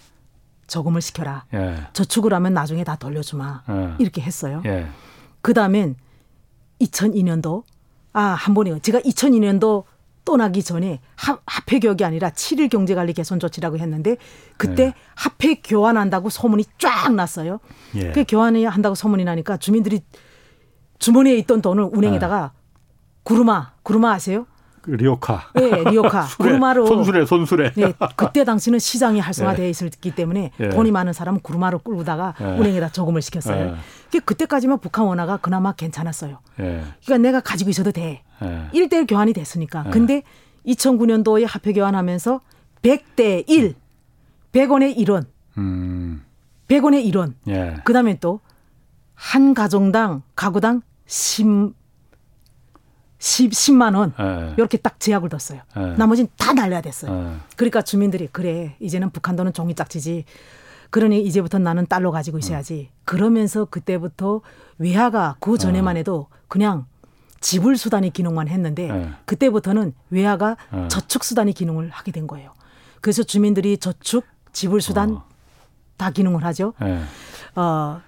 [0.68, 1.44] 저금을 시켜라.
[1.52, 1.78] 예.
[1.94, 3.62] 저축을 하면 나중에 다 돌려주마.
[3.68, 3.94] 예.
[3.98, 4.62] 이렇게 했어요.
[4.66, 4.86] 예.
[5.40, 5.96] 그 다음엔
[6.80, 7.64] 2002년도
[8.12, 8.78] 아, 한 번이요.
[8.78, 9.82] 제가 2002년도
[10.24, 14.16] 떠나기 전에 하, 화폐 교육이 아니라 7일 경제관리 개선 조치라고 했는데
[14.56, 14.94] 그때 네.
[15.14, 17.58] 화폐 교환한다고 소문이 쫙 났어요.
[17.96, 18.12] 예.
[18.12, 20.02] 그 교환이 한다고 소문이 나니까 주민들이
[20.98, 22.52] 주머니에 있던 돈을 은행에다가
[23.24, 24.46] 구르마, 구르마 아세요?
[24.82, 25.50] 그 리오카.
[25.54, 26.26] 네, 리오카.
[26.38, 26.86] 구르마로.
[26.86, 27.72] 손수레, 손수레.
[27.76, 30.68] 네, 그때 당시는 시장이 활성화되어 있었기 때문에 예.
[30.70, 32.44] 돈이 많은 사람은 구르마로 끌고다가 예.
[32.44, 33.64] 은행에다 저금을 시켰어요.
[33.64, 33.74] 예.
[34.06, 36.38] 그게 그때까지만 북한 원화가 그나마 괜찮았어요.
[36.58, 36.82] 예.
[37.04, 38.22] 그러니까 내가 가지고 있어도 돼.
[38.44, 38.68] 예.
[38.72, 39.84] 일대일 교환이 됐으니까.
[39.84, 39.90] 네.
[39.90, 40.22] 근데
[40.66, 42.40] 2009년도에 화폐 교환하면서
[42.82, 43.74] 100대 1,
[44.52, 45.26] 100원에 1원,
[45.58, 46.22] 음.
[46.68, 47.34] 100원에 1원.
[47.48, 47.76] 예.
[47.84, 48.40] 그 다음에 또
[49.22, 51.74] 한 가정당 가구당 10
[53.18, 54.54] 10, 10만 원 예.
[54.58, 55.60] 이렇게 딱 제약을 뒀어요.
[55.76, 55.94] 네.
[55.96, 57.12] 나머지는 다 날려야 됐어요.
[57.12, 57.36] 예.
[57.56, 60.24] 그러니까 주민들이 그래 이제는 북한 돈은 종이 짝지지.
[60.90, 62.90] 그러니 이제부터 나는 달러 가지고 있어야지.
[63.04, 64.40] 그러면서 그때부터
[64.78, 66.86] 외화가 그 전에만 해도 그냥
[67.42, 69.10] 지불 수단이 기능만 했는데 네.
[69.26, 70.88] 그때부터는 외화가 네.
[70.88, 72.52] 저축 수단이 기능을 하게 된 거예요.
[73.02, 75.24] 그래서 주민들이 저축, 지불 수단 어.
[75.98, 76.72] 다 기능을 하죠.
[76.82, 77.00] 예.
[77.56, 78.00] 어,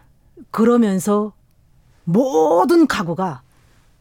[0.50, 1.32] 그러면서
[2.04, 3.42] 모든 가구가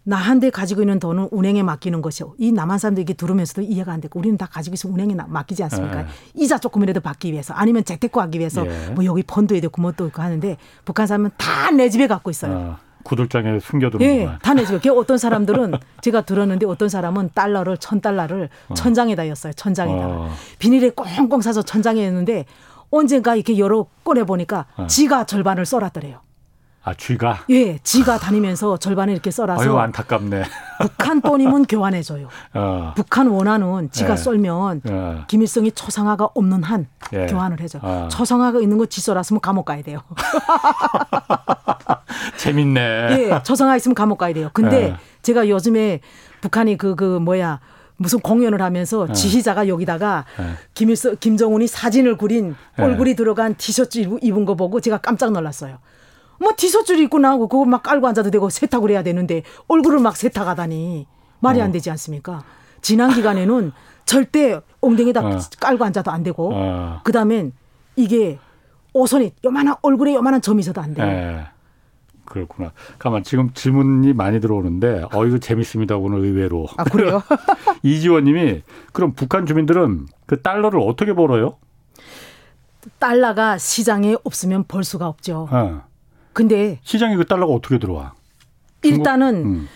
[0.05, 2.33] 나한테 가지고 있는 돈은 은행에 맡기는 것이요.
[2.37, 6.01] 이 남한 사람들이 이게 들으면서도 이해가 안 되고 우리는 다 가지고 은행에 나- 맡기지 않습니까?
[6.01, 6.07] 예.
[6.35, 8.89] 이자 조금이라도 받기 위해서 아니면 재테크 하기 위해서 예.
[8.89, 12.53] 뭐 여기 펀드에 있고 뭐또 있고 하는데 북한 사람은 다 내 집에 갖고 있어요.
[12.53, 14.39] 어, 구들장에 예, 숨겨두는구만.
[14.41, 14.79] 다내 집에.
[14.79, 19.53] 그 어떤 사람들은 제가 들었는데 어떤 사람은 달러를 천 달러를 천장에다 였어요.
[19.53, 20.31] 천장에다가 어.
[20.59, 22.45] 비닐에 꽁꽁 싸서 천장에 였는데
[22.89, 24.87] 언젠가 이렇게 열어 꺼내 보니까 어.
[24.87, 26.19] 지가 절반을 썰었더래요.
[26.85, 27.45] 아, 쥐가.
[27.49, 30.43] 예, 지가 다니면서 절반을 이렇게 썰어서 아유, 안타깝네.
[30.81, 32.27] 북한 돈이면 교환해줘요.
[32.55, 32.91] 어.
[32.93, 34.17] 북한 원화는 지가 예.
[34.17, 35.23] 썰면 예.
[35.27, 37.25] 김일성이 초상화가 없는 한 예.
[37.27, 37.79] 교환을 해줘.
[37.81, 38.09] 아.
[38.11, 40.01] 초상화가 있는 거 지썰었으면 감옥 가야 돼요.
[42.37, 42.81] 재밌네.
[42.81, 44.49] 예, 초상화 있으면 감옥 가야 돼요.
[44.53, 44.95] 근데 예.
[45.21, 46.01] 제가 요즘에
[46.41, 47.61] 북한이 그, 그, 뭐야,
[47.95, 50.43] 무슨 공연을 하면서 지휘자가 여기다가 예.
[50.73, 52.83] 김일성, 김정은이 사진을 그린 예.
[52.83, 55.77] 얼굴이 들어간 티셔츠 입- 입은 거 보고 제가 깜짝 놀랐어요.
[56.43, 61.07] 뭐 티셔츠를 입고 나오고 그거 막 깔고 앉아도 되고 세탁을 해야 되는데 얼굴을 막 세탁하다니
[61.39, 61.63] 말이 어.
[61.63, 62.43] 안 되지 않습니까?
[62.81, 63.71] 지난 기간에는
[64.05, 65.39] 절대 엉덩이에다 어.
[65.59, 66.99] 깔고 앉아도 안 되고 어.
[67.03, 67.53] 그다음엔
[67.95, 68.37] 이게
[68.93, 71.07] 오선이 요만한 얼굴에 요만한 점이 있어도 안 돼요.
[71.07, 71.47] 예.
[72.25, 72.71] 그렇구나.
[72.99, 76.67] 가만 지금 질문이 많이 들어오는데 어 이거 재밌습니다 오늘 의외로.
[76.77, 77.21] 아 그래요?
[77.83, 81.57] 이지원님이 그럼 북한 주민들은 그 달러를 어떻게 벌어요?
[82.99, 85.47] 달러가 시장에 없으면 벌 수가 없죠.
[85.51, 85.83] 어.
[86.33, 88.13] 근데 시장에 그 달러가 어떻게 들어와?
[88.81, 89.67] 일단은 음.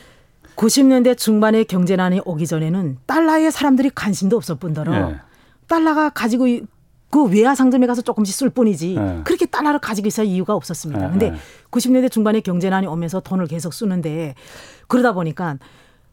[0.55, 5.16] 90년대 중반에 경제난이 오기 전에는 달러에 사람들이 관심도 없을 뿐더러 예.
[5.68, 6.64] 달러가 가지고 이-
[7.10, 9.22] 그 외화 상점에 가서 조금씩 쓸 뿐이지 예.
[9.24, 11.05] 그렇게 달러를 가지고 있어야 이유가 없었습니다.
[11.05, 11.36] 예, 근데 예.
[11.72, 14.34] 90년대 중반에 경제난이 오면서 돈을 계속 쓰는데
[14.88, 15.58] 그러다 보니까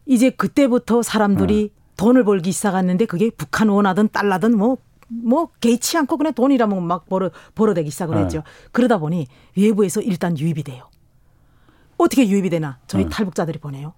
[0.05, 1.85] 이제 그때부터 사람들이 예.
[1.97, 4.77] 돈을 벌기 시작했는데 그게 북한 원하든 달러든 뭐,
[5.07, 8.21] 뭐 개의치 않고 그냥 돈이라면 막 벌어, 벌어대기 시작을 예.
[8.21, 8.43] 했죠.
[8.71, 9.27] 그러다 보니
[9.57, 10.89] 외부에서 일단 유입이 돼요.
[11.97, 12.79] 어떻게 유입이 되나?
[12.87, 13.09] 저희 예.
[13.09, 13.93] 탈북자들이 보내요.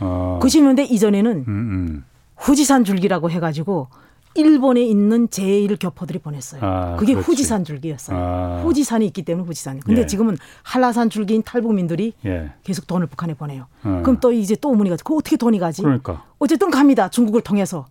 [0.00, 0.38] 어.
[0.42, 2.04] 90년대 이전에는 음, 음.
[2.36, 3.88] 후지산 줄기라고 해가지고
[4.34, 6.60] 일본에 있는 제일 교포들이 보냈어요.
[6.64, 7.26] 아, 그게 그렇지.
[7.26, 8.16] 후지산 줄기였어요.
[8.18, 8.62] 아.
[8.62, 9.80] 후지산이 있기 때문에 후지산.
[9.80, 10.06] 근데 예.
[10.06, 12.52] 지금은 한라산 줄기인 탈북민들이 예.
[12.62, 13.66] 계속 돈을 북한에 보내요.
[13.84, 14.00] 어.
[14.02, 15.04] 그럼 또 이제 또 가죠.
[15.04, 15.82] 그 어떻게 돈이 가지?
[15.82, 16.24] 그러니까.
[16.38, 17.08] 어쨌든 갑니다.
[17.08, 17.86] 중국을 통해서.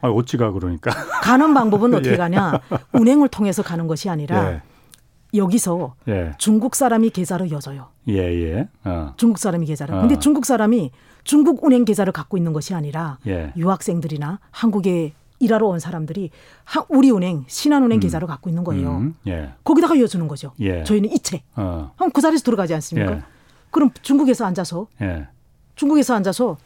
[0.00, 0.90] 아, 어찌가 그러니까.
[1.22, 2.16] 가는 방법은 어떻게 예.
[2.16, 2.60] 가냐?
[2.92, 4.62] 운행을 통해서 가는 것이 아니라 예.
[5.34, 6.32] 여기서 예.
[6.38, 7.88] 중국 사람이 계좌를 여줘요.
[8.08, 8.68] 예, 예.
[8.84, 9.14] 어.
[9.16, 9.94] 중국 사람이 계좌를.
[9.94, 10.00] 어.
[10.00, 10.90] 근데 중국 사람이
[11.24, 13.52] 중국 운행 계좌를 갖고 있는 것이 아니라 예.
[13.56, 16.30] 유학생들이나 한국에 일하러 온 사람들이
[16.88, 18.00] 우리 은행, 신한은행 음.
[18.00, 18.96] 계좌를 갖고 있는 거예요.
[18.96, 19.14] 음.
[19.26, 19.52] 예.
[19.64, 20.52] 거기다가 이어주는 거죠.
[20.60, 20.84] 예.
[20.84, 21.42] 저희는 이체.
[21.56, 21.92] 어.
[21.96, 23.12] 그럼 그 자리에서 들어가지 않습니까?
[23.12, 23.22] 예.
[23.70, 25.28] 그럼 중국에서 앉아서 예.
[25.76, 26.58] 중국에서 앉아서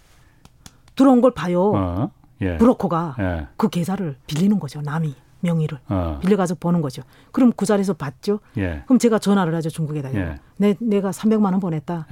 [0.97, 2.11] 들어온 걸 봐요.
[2.45, 2.53] 어.
[2.53, 2.57] 예.
[2.59, 3.47] 브로커가 예.
[3.57, 4.81] 그 계좌를 빌리는 거죠.
[4.83, 6.19] 남이 명의를 어.
[6.23, 7.03] 빌려가서 보는 거죠.
[7.33, 8.41] 그럼 그 자리에서 받죠.
[8.57, 8.83] 예.
[8.87, 10.11] 그럼 제가 전화를 하죠 중국에다.
[10.57, 12.07] 내 내가 300만 원 보냈다.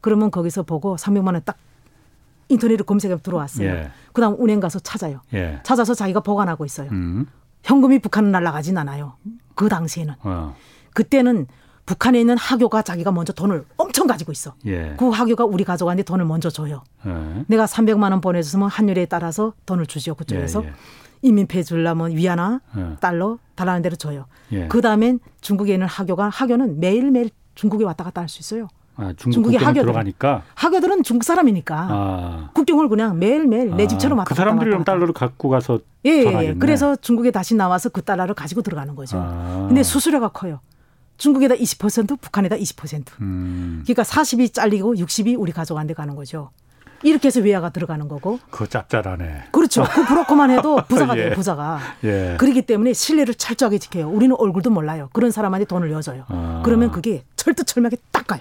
[0.00, 1.56] 그러면 거기서 보고 300만 원 딱
[2.48, 3.66] 인터넷으로 검색해 들어왔어요.
[3.68, 3.90] 예.
[4.12, 5.20] 그다음 은행 가서 찾아요.
[5.32, 5.60] 예.
[5.62, 6.90] 찾아서 자기가 보관하고 있어요.
[6.90, 7.26] 음.
[7.64, 9.14] 현금이 북한은 날아가진 않아요.
[9.54, 10.14] 그 당시에는.
[10.22, 10.54] 어.
[10.92, 11.46] 그때는
[11.86, 14.54] 북한에 있는 학교가 자기가 먼저 돈을 엄청 가지고 있어.
[14.66, 14.94] 예.
[14.96, 16.82] 그 학교가 우리 가족한테 돈을 먼저 줘요.
[17.06, 17.44] 예.
[17.48, 20.14] 내가 300만 원 보내줬으면 환율에 따라서 돈을 주죠.
[20.14, 20.62] 그쪽에서.
[20.64, 20.72] 예, 예.
[21.24, 22.96] 인민폐 주려면 위안화, 예.
[23.00, 24.26] 달러 달라는 대로 줘요.
[24.68, 28.68] 그 다음엔 중국에 있는 학교가 학교는 매일매일 중국에 왔다 갔다 할 수 있어요.
[28.96, 32.50] 아, 중국 의 학교들, 들어가니까 학교들은 중국 사람이니까 아.
[32.52, 36.10] 국경을 그냥 매일 매일 내 아, 집처럼 왔다 그 사람들이 그럼 달러를 갖고 가서 예,
[36.10, 36.54] 예.
[36.58, 39.16] 그래서 중국에 다시 나와서 그 달러를 가지고 들어가는 거죠.
[39.18, 39.64] 아.
[39.66, 40.60] 근데 수수료가 커요.
[41.22, 43.20] 중국에다 20% 북한에다 20%.
[43.20, 43.84] 음.
[43.84, 46.50] 그러니까 40이 잘리고 60이 우리 가족한테 가는 거죠.
[47.04, 48.40] 이렇게 해서 외화가 들어가는 거고.
[48.50, 49.44] 그거 짭짤하네.
[49.52, 49.84] 그렇죠.
[49.84, 51.22] 그 브로커만 해도 부자가 예.
[51.22, 51.78] 돼요, 부자가.
[52.02, 52.36] 예.
[52.40, 54.08] 그렇기 때문에 신뢰를 철저하게 지켜요.
[54.08, 55.10] 우리는 얼굴도 몰라요.
[55.12, 56.24] 그런 사람한테 돈을 여줘요.
[56.26, 56.62] 아.
[56.64, 58.40] 그러면 그게 철두철미하게 딱 가요.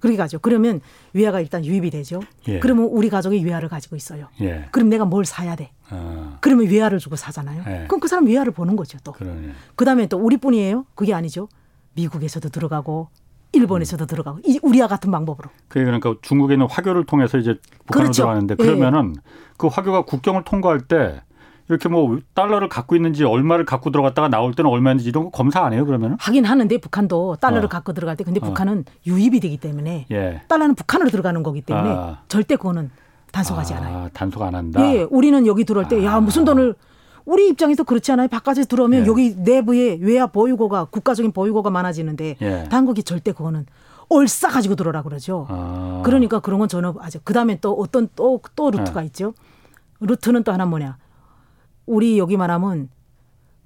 [0.00, 0.38] 그렇게 가죠.
[0.38, 0.80] 그러면
[1.12, 2.20] 위화가 일단 유입이 되죠.
[2.48, 2.60] 예.
[2.60, 4.28] 그러면 우리 가족이 위화를 가지고 있어요.
[4.40, 4.68] 예.
[4.70, 5.70] 그럼 내가 뭘 사야 돼?
[5.90, 6.38] 아.
[6.40, 7.62] 그러면 위화를 주고 사잖아요.
[7.66, 7.84] 예.
[7.88, 9.12] 그럼 그 사람 위화를 보는 거죠 또.
[9.12, 9.52] 그러네.
[9.74, 10.86] 그다음에 또 우리뿐이에요?
[10.94, 11.48] 그게 아니죠.
[11.96, 13.08] 미국에서도 들어가고
[13.52, 14.06] 일본에서도 음.
[14.06, 15.50] 들어가고 이 우리와 같은 방법으로.
[15.68, 18.22] 그게 그러니까 중국에는 화교를 통해서 이제 북한으로 그렇죠.
[18.22, 19.20] 들어가는데 그러면은 예.
[19.56, 21.22] 그 화교가 국경을 통과할 때
[21.68, 25.72] 이렇게 뭐 달러를 갖고 있는지 얼마를 갖고 들어갔다가 나올 때는 얼마인지 이런 거 검사 안
[25.72, 26.16] 해요 그러면?
[26.20, 27.68] 하긴 하는데 북한도 달러를 어.
[27.68, 28.46] 갖고 들어갈 때 근데 어.
[28.46, 30.42] 북한은 유입이 되기 때문에 예.
[30.48, 32.18] 달러는 북한으로 들어가는 거기 때문에 아.
[32.28, 32.90] 절대 그거는
[33.32, 34.08] 단속하지 아, 않아요.
[34.12, 34.80] 단속 안 한다.
[34.80, 36.20] 예, 우리는 여기 들어올 때야 아.
[36.20, 36.74] 무슨 돈을
[37.26, 38.28] 우리 입장에서 그렇지 않아요.
[38.28, 39.06] 바깥에서 들어오면 예.
[39.06, 42.68] 여기 내부에 외화 보유고가 국가적인 보유고가 많아지는데 예.
[42.70, 43.66] 한국이 절대 그거는
[44.08, 45.46] 얼싸 가지고 들어오라 그러죠.
[45.50, 46.02] 아.
[46.04, 49.06] 그러니까 그런 건 저는 아직 그다음에 또 어떤 또또 또 루트가 예.
[49.06, 49.34] 있죠.
[50.00, 50.98] 루트는 또 하나 뭐냐.
[51.84, 52.88] 우리 여기 말하면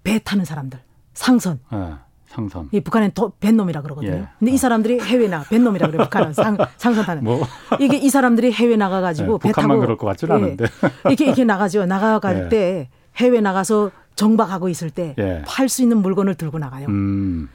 [0.02, 0.80] 배 타는 사람들
[1.12, 1.60] 상선.
[1.70, 1.94] 네,
[2.28, 2.70] 상선.
[2.72, 4.12] 이 북한은 도, 뱃놈이라 그러거든요.
[4.12, 4.28] 예.
[4.38, 6.04] 근데 이 사람들이 해외 나 뱃놈이라 그래요.
[6.04, 7.24] 북한은 상, 상선 타는.
[7.24, 7.42] 뭐.
[7.78, 10.42] 이게 이 사람들이 해외 나가 가지고 네, 배 타고 그럴 것 같지는 예.
[10.44, 10.64] 않은데.
[11.04, 11.84] 이렇게 이렇게 나가죠.
[11.84, 12.48] 나가갈 예.
[12.48, 15.14] 때 해외 나가서 정박하고 있을 때
[15.46, 15.84] 팔수 예.
[15.84, 16.86] 있는 물건을 들고 나가요.
[16.88, 17.48] 음.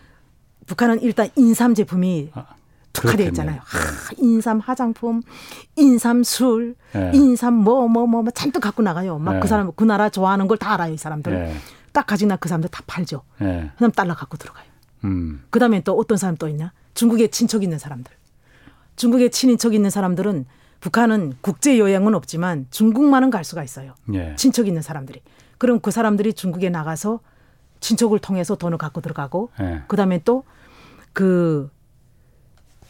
[0.65, 2.45] 북한은 일단 인삼 제품이 아.
[2.93, 3.55] 특화되어 있잖아요.
[3.55, 3.61] 네.
[3.61, 5.21] 하, 인삼 화장품,
[5.75, 7.11] 인삼 술, 네.
[7.13, 9.19] 인삼 뭐 뭐뭐 뭐, 뭐 잔뜩 갖고 나가요.
[9.19, 9.47] 막그 네.
[9.47, 11.33] 사람 그 나라 좋아하는 걸 다 알아요, 이 사람들.
[11.33, 11.55] 네.
[11.91, 13.21] 딱 가지고 나그 사람들 다 팔죠.
[13.39, 13.69] 네.
[13.73, 14.65] 그다음 달러 갖고 들어가요.
[15.03, 15.43] 음.
[15.49, 16.71] 그다음에 또 어떤 사람 또 있냐?
[16.93, 18.11] 중국에 친척 있는 사람들.
[18.95, 20.45] 중국에 친인척 있는 사람들은
[20.79, 23.93] 북한은 국제 여행은 없지만 중국만은 갈 수가 있어요.
[24.13, 24.35] 예.
[24.37, 25.21] 친척 있는 사람들이.
[25.57, 27.19] 그럼 그 사람들이 중국에 나가서
[27.79, 29.83] 친척을 통해서 돈을 갖고 들어가고 예.
[29.87, 30.43] 그다음에 또
[31.15, 31.71] 그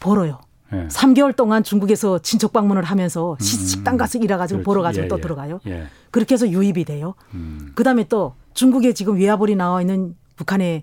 [0.00, 0.40] 벌어요.
[0.72, 0.88] 예.
[0.88, 3.38] 3개월 동안 중국에서 친척 방문을 하면서 음.
[3.40, 5.20] 식당 가서 일해가지고 벌어 가지고 예, 또 예.
[5.20, 5.60] 들어가요.
[5.68, 5.86] 예.
[6.10, 7.14] 그렇게 해서 유입이 돼요.
[7.34, 7.70] 음.
[7.76, 10.82] 그 다음에 또 중국에 지금 외화벌이 나와 있는 북한의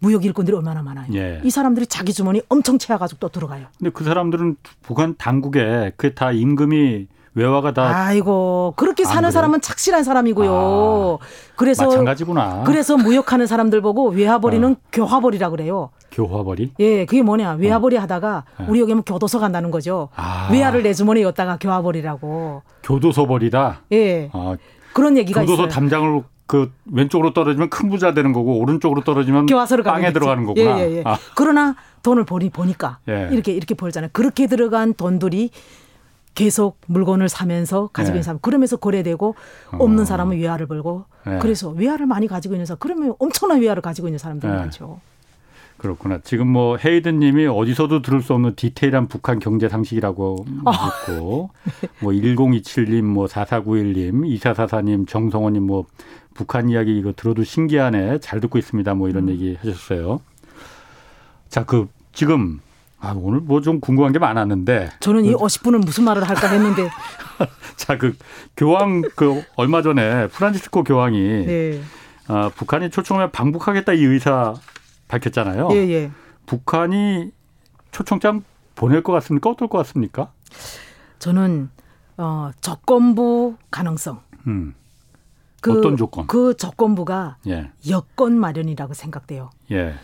[0.00, 1.06] 무역 일꾼들이 얼마나 많아요.
[1.14, 1.40] 예.
[1.44, 3.68] 이 사람들이 자기 주머니 엄청 채워가지고 또 들어가요.
[3.78, 7.06] 근데 그 사람들은 북한 당국에 그게 다 임금이
[7.36, 11.18] 외화가 다 아이고 그렇게 사는 사람은 착실한 사람이고요.
[11.20, 12.64] 아, 그래서 마찬가지구나.
[12.64, 14.76] 그래서 무역하는 사람들 보고 외화벌이는 어.
[14.90, 15.90] 교화벌이라 그래요.
[16.12, 16.72] 교화벌이?
[16.80, 18.00] 예, 그게 뭐냐 외화벌이 어.
[18.00, 18.66] 하다가 어.
[18.68, 20.08] 우리 여기 면 교도소 간다는 거죠.
[20.16, 20.48] 아.
[20.50, 22.62] 외화를 내 주머니에 였다가 교화벌이라고.
[22.82, 23.82] 교도소 벌이다.
[23.92, 24.30] 예.
[24.32, 24.56] 아,
[24.94, 25.68] 그런 얘기가 교도소 있어요.
[25.68, 30.78] 담장을 그 왼쪽으로 떨어지면 큰 부자 되는 거고 오른쪽으로 떨어지면 교화소를 빵에 들어가는 거구나.
[30.78, 31.02] 예, 예, 예.
[31.04, 31.18] 아.
[31.34, 33.28] 그러나 돈을 보니 보니까 예.
[33.30, 34.10] 이렇게 이렇게 벌잖아요.
[34.14, 35.50] 그렇게 들어간 돈들이
[36.36, 38.24] 계속 물건을 사면서 가지고 있는 네.
[38.24, 39.34] 사람 그러면서 거래되고
[39.72, 40.04] 없는 어.
[40.04, 41.38] 사람은 외화를 벌고 네.
[41.40, 44.58] 그래서 외화를 많이 가지고 있는 사람 그러면 엄청난 외화를 가지고 있는 사람들이 네.
[44.58, 45.00] 많죠.
[45.78, 46.20] 그렇구나.
[46.22, 50.90] 지금 뭐 헤이든 님이 어디서도 들을 수 없는 디테일한 북한 경제 상식이라고 아.
[51.10, 51.50] 있고
[52.00, 55.86] 뭐 1027님 뭐 4491님 2444님 정성호님 뭐
[56.34, 58.18] 북한 이야기 이거 들어도 신기하네.
[58.18, 58.94] 잘 듣고 있습니다.
[58.94, 59.30] 뭐 이런 음.
[59.30, 60.20] 얘기 하셨어요.
[61.48, 62.60] 자, 그 지금
[63.06, 64.90] 아, 오늘 뭐 좀 궁금한 게 많았는데.
[65.00, 66.88] 저는 이 50분은 무슨 말을 할까 했는데.
[67.76, 68.16] 자, 그
[68.56, 71.80] 교황 그 얼마 전에 프란치스코 교황이 네.
[72.28, 74.54] 아, 북한이 초청하면 방북하겠다 이 의사
[75.08, 75.68] 밝혔잖아요.
[75.72, 76.10] 예, 예.
[76.46, 77.30] 북한이
[77.92, 78.42] 초청장
[78.74, 79.50] 보낼 것 같습니까?
[79.50, 80.32] 어떨 것 같습니까?
[81.18, 81.70] 저는
[82.16, 84.20] 어, 조건부 가능성.
[84.48, 84.74] 음.
[85.60, 86.26] 그, 어떤 조건?
[86.26, 87.70] 그 조건부가 예.
[87.88, 89.50] 여건 마련이라고 생각돼요.
[89.70, 89.94] 예.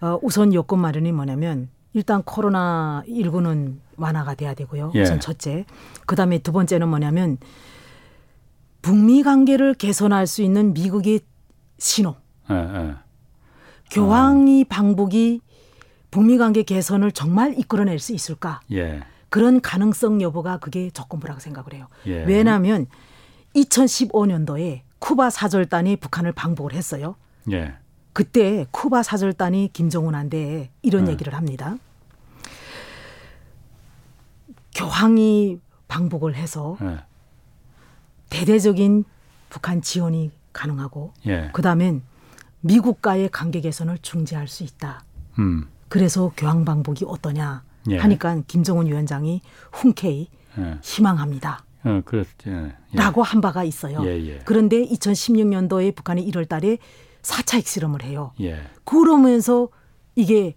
[0.00, 1.68] 어, 우선 여건 마련이 뭐냐면
[1.98, 4.92] 일단 코로나 19는 완화가 돼야 되고요.
[4.94, 5.02] 예.
[5.02, 5.66] 우선 첫째.
[6.06, 7.38] 그다음에 두 번째는 뭐냐면
[8.82, 11.22] 북미 관계를 개선할 수 있는 미국의
[11.78, 12.14] 신호.
[12.52, 12.94] 예, 예.
[13.90, 14.72] 교황이 아.
[14.72, 15.40] 방북이
[16.12, 18.60] 북미 관계 개선을 정말 이끌어낼 수 있을까?
[18.70, 19.00] 예.
[19.28, 21.88] 그런 가능성 여부가 그게 조건부라고 생각을 해요.
[22.06, 22.22] 예.
[22.22, 22.86] 왜냐하면
[23.56, 27.16] 2015년도에 쿠바 사절단이 북한을 방북을 했어요.
[27.50, 27.74] 예.
[28.12, 31.12] 그때 쿠바 사절단이 김정은한테 이런 예.
[31.12, 31.76] 얘기를 합니다.
[34.78, 35.58] 교황이
[35.88, 36.98] 방북을 해서 예.
[38.30, 39.04] 대대적인
[39.50, 41.50] 북한 지원이 가능하고 예.
[41.52, 42.02] 그다음엔
[42.60, 45.04] 미국과의 관계 개선을 중재할 수 있다.
[45.40, 45.66] 음.
[45.88, 47.98] 그래서 교황 방북이 어떠냐 예.
[47.98, 49.40] 하니까 김정은 위원장이
[49.72, 50.78] 흔쾌히 예.
[50.82, 51.64] 희망합니다.
[51.84, 52.02] 어,
[52.46, 52.74] 예.
[52.92, 54.04] 라고 한 바가 있어요.
[54.44, 56.78] 그런데 2016년도에 북한이 1월 달에
[57.22, 58.32] 4차 핵실험을 해요.
[58.40, 58.62] 예.
[58.84, 59.68] 그러면서
[60.14, 60.54] 이게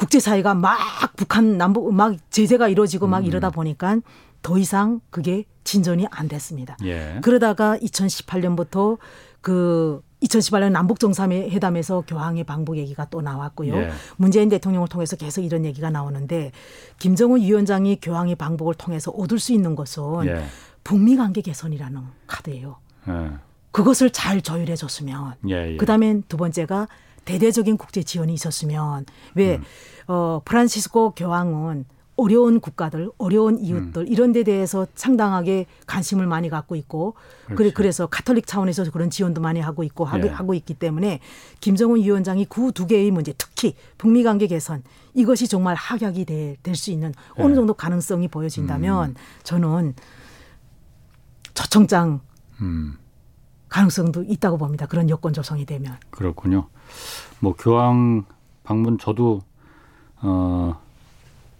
[0.00, 0.78] 국제사회가 막
[1.14, 3.24] 북한 남북 막 제재가 이루어지고 막 음.
[3.26, 3.98] 이러다 보니까
[4.40, 6.78] 더 이상 그게 진전이 안 됐습니다.
[6.84, 7.18] 예.
[7.20, 8.96] 그러다가 2018년부터
[9.42, 13.76] 그 2018년 남북 정상회담에서 교황의 방북 얘기가 또 나왔고요.
[13.76, 13.90] 예.
[14.16, 16.52] 문재인 대통령을 통해서 계속 이런 얘기가 나오는데
[16.98, 20.44] 김정은 위원장이 교황의 방북을 통해서 얻을 수 있는 것은 예.
[20.82, 22.76] 북미 관계 개선이라는 카드예요.
[23.08, 23.32] 예.
[23.70, 25.76] 그것을 잘 조율해 줬으면 예, 예.
[25.76, 26.88] 그다음엔 두 번째가
[27.30, 29.64] 대대적인 국제 지원이 있었으면 왜 음.
[30.08, 31.84] 어, 프란시스코 교황은
[32.16, 34.06] 어려운 국가들, 어려운 이웃들 음.
[34.06, 37.14] 이런 데 대해서 상당하게 관심을 많이 갖고 있고
[37.56, 40.30] 그래 그래서 카톨릭 차원에서 그런 지원도 많이 하고 있고 하고, 예.
[40.30, 41.20] 하고 있기 때문에
[41.60, 44.82] 김정은 위원장이 그 두 개의 문제 특히 북미 관계 개선
[45.14, 47.42] 이것이 정말 합약이 될 수 있는 예.
[47.42, 49.14] 어느 정도 가능성이 보여진다면 음.
[49.42, 49.94] 저는
[51.54, 52.20] 초청장
[52.60, 52.98] 음.
[53.70, 54.86] 가능성도 있다고 봅니다.
[54.86, 55.96] 그런 여건 조성이 되면.
[56.10, 56.66] 그렇군요.
[57.38, 58.24] 뭐 교황
[58.64, 59.40] 방문 저도
[60.20, 60.78] 어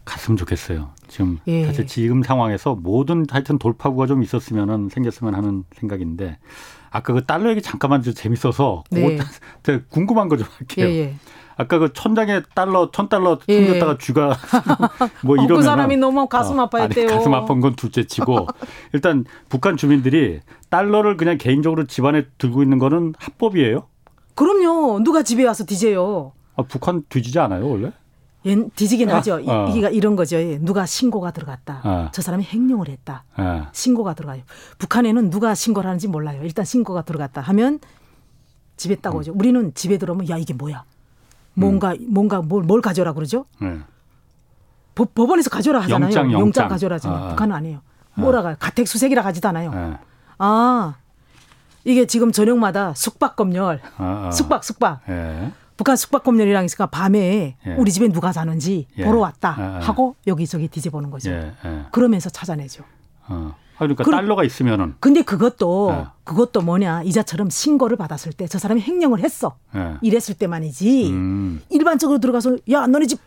[0.04, 0.90] 갔으면 좋겠어요.
[1.08, 1.64] 지금 예.
[1.66, 6.38] 사실 지금 상황에서 모든 하여튼 돌파구가 좀 있었으면은 생겼으면 하는 생각인데
[6.90, 9.18] 아까 그 달러 얘기 잠깐만 좀 재밌어서 네.
[9.62, 10.86] 그거 궁금한 거 좀 할게요.
[10.86, 11.14] 예, 예.
[11.60, 13.66] 아까 그 천장에 달러 천 달러 예.
[13.66, 14.34] 숨겼다가 쥐가
[15.22, 17.10] 뭐 이러면 어, 그 사람이 너무 가슴 어, 아파했대요.
[17.10, 18.46] 아 가슴 아픈 건 둘째치고
[18.94, 20.40] 일단 북한 주민들이
[20.70, 23.86] 달러를 그냥 개인적으로 집안에 들고 있는 거는 합법이에요?
[24.34, 25.00] 그럼요.
[25.04, 26.32] 누가 집에 와서 뒤져요.
[26.56, 27.92] 아, 북한 뒤지지 않아요 원래?
[28.46, 29.38] 예, 뒤지긴 아, 하죠.
[29.46, 29.68] 어.
[29.68, 30.38] 이게 이런 거죠.
[30.60, 31.82] 누가 신고가 들어갔다.
[31.84, 32.08] 어.
[32.12, 33.24] 저 사람이 행령을 했다.
[33.36, 33.66] 어.
[33.72, 34.44] 신고가 들어가요.
[34.78, 36.40] 북한에는 누가 신고를 하는지 몰라요.
[36.42, 37.80] 일단 신고가 들어갔다 하면
[38.78, 39.32] 집에 딱 오죠.
[39.32, 39.38] 음.
[39.38, 40.84] 우리는 집에 들어오면 야 이게 뭐야?
[41.60, 42.06] 뭔가 음.
[42.08, 43.44] 뭔가 뭘, 뭘 가져라 그러죠?
[43.60, 43.78] 네.
[44.94, 46.06] 법, 법원에서 가져라 하잖아요.
[46.06, 46.40] 영장, 영장.
[46.40, 47.18] 영장 가져라 하잖아요.
[47.18, 47.28] 아, 아.
[47.30, 47.80] 북한은 아니에요.
[48.14, 49.70] 뭐라가 가택 수색이라 하지도 않아요.
[49.72, 49.98] 네.
[50.38, 50.96] 아
[51.84, 54.30] 이게 지금 저녁마다 숙박 검열, 아, 아.
[54.30, 55.00] 숙박 숙박.
[55.06, 55.52] 네.
[55.76, 57.74] 북한 숙박 검열이랑 있으니까 밤에 예.
[57.78, 59.04] 우리 집에 누가 자는지 예.
[59.06, 59.84] 보러 왔다 예, 예.
[59.86, 61.30] 하고 여기저기 뒤집어보는 거죠.
[61.30, 61.84] 예, 예.
[61.90, 62.84] 그러면서 찾아내죠.
[63.28, 63.54] 어.
[63.86, 64.94] 그러니까 그, 달러가 있으면은.
[65.00, 69.56] 근데 그것도 그것도 뭐냐 이자처럼 신고를 받았을 때 저 사람이 횡령을 했어.
[70.02, 71.10] 이랬을 때만이지.
[71.10, 71.62] 음.
[71.70, 73.18] 일반적으로 들어가서 야 너네 집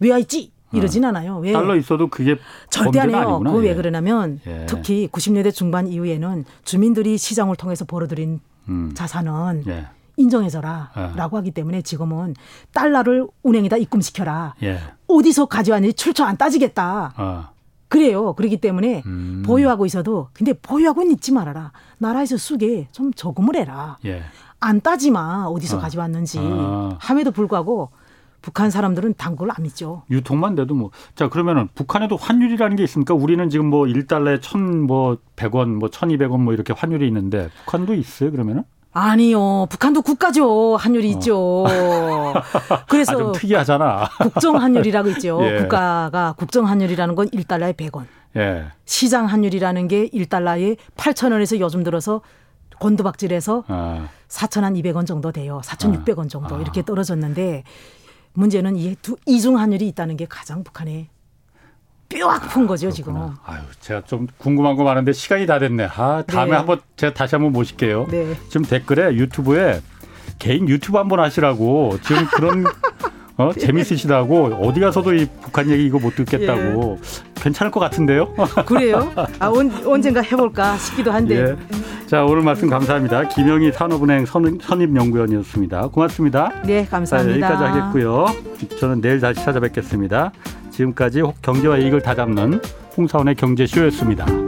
[0.00, 0.50] 왜 와 있지?
[0.72, 1.38] 이러진 않아요.
[1.38, 1.52] 왜?
[1.52, 2.38] 달러 있어도 그게
[2.70, 3.40] 절대 안 해요.
[3.44, 3.74] 그왜 예.
[3.74, 4.66] 그러냐면 예.
[4.66, 8.90] 특히 90년대 중반 이후에는 주민들이 시장을 통해서 벌어들인 음.
[8.94, 9.86] 자산은 예.
[10.16, 11.38] 인정해줘라라고 어.
[11.38, 12.34] 하기 때문에 지금은
[12.72, 14.54] 달러를 운행에다 입금시켜라.
[14.62, 14.80] 예.
[15.08, 17.12] 어디서 가져왔는지 출처 안 따지겠다.
[17.16, 17.48] 어.
[17.92, 18.32] 그래요.
[18.32, 19.42] 그렇기 때문에 음.
[19.44, 21.72] 보유하고 있어도 근데 보유하고는 있지 말아라.
[21.98, 23.98] 나라에서 쓰게 좀 저금을 해라.
[24.06, 24.22] 예.
[24.60, 25.44] 안 따지 마.
[25.44, 25.80] 어디서 어.
[25.80, 26.38] 가져왔는지.
[26.40, 26.96] 어.
[26.98, 27.90] 함에도 불구하고
[28.40, 30.04] 북한 사람들은 당국을 안 믿죠.
[30.10, 30.90] 유통만 돼도 뭐.
[31.14, 33.12] 자, 그러면은 북한에도 환율이라는 게 있습니까?
[33.12, 38.64] 우리는 지금 뭐 1달러에 1,000뭐 100원, 뭐 1,200원 뭐 이렇게 환율이 있는데 북한도 있어요, 그러면은?
[38.92, 39.66] 아니요.
[39.70, 40.76] 북한도 국가죠.
[40.76, 41.10] 환율이 어.
[41.12, 41.64] 있죠.
[42.88, 44.08] 그래서 아, 좀 특이하잖아.
[44.20, 45.38] 국정 환율이라고 있죠.
[45.44, 45.58] 예.
[45.60, 48.04] 국가가 국정 환율이라는 건 1달러에 100원.
[48.36, 48.66] 예.
[48.84, 52.20] 시장 환율이라는 게 1달러에 8,000원에서 요즘 들어서
[52.80, 54.08] 곤두박질해서 아.
[54.28, 55.60] 4,200원 정도 돼요.
[55.64, 56.58] 4,600원 정도 아.
[56.60, 57.64] 이렇게 떨어졌는데
[58.34, 61.08] 문제는 이 두 이중 환율이 있다는 게 가장 북한의
[62.12, 63.34] 뼈 아픈 거죠 그렇구나.
[63.36, 63.36] 지금.
[63.46, 65.88] 아유, 제가 좀 궁금한 거 많은데 시간이 다 됐네.
[65.96, 66.56] 아 다음에 네.
[66.56, 68.06] 한번 제가 다시 한번 모실게요.
[68.10, 68.34] 네.
[68.48, 69.80] 지금 댓글에 유튜브에
[70.38, 72.64] 개인 유튜브 한번 하시라고 지금 그런
[73.38, 73.50] 어?
[73.54, 73.60] 네.
[73.60, 77.40] 재밌으시다고 어디 가서도 이 북한 얘기 이거 못 듣겠다고 예.
[77.42, 78.32] 괜찮을 것 같은데요?
[78.66, 79.10] 그래요?
[79.38, 81.36] 아 언, 언젠가 해볼까 싶기도 한데.
[81.40, 82.06] 예.
[82.06, 83.28] 자 오늘 말씀 감사합니다.
[83.28, 85.88] 김영희 산업은행 선임연구원이었습니다.
[85.88, 86.52] 고맙습니다.
[86.64, 87.48] 네 감사합니다.
[87.48, 88.26] 자, 여기까지 하겠고요.
[88.78, 90.32] 저는 내일 다시 찾아뵙겠습니다.
[90.72, 92.60] 지금까지 경제와 이익을 다잡는
[92.96, 94.41] 홍사원의 경제쇼였습니다.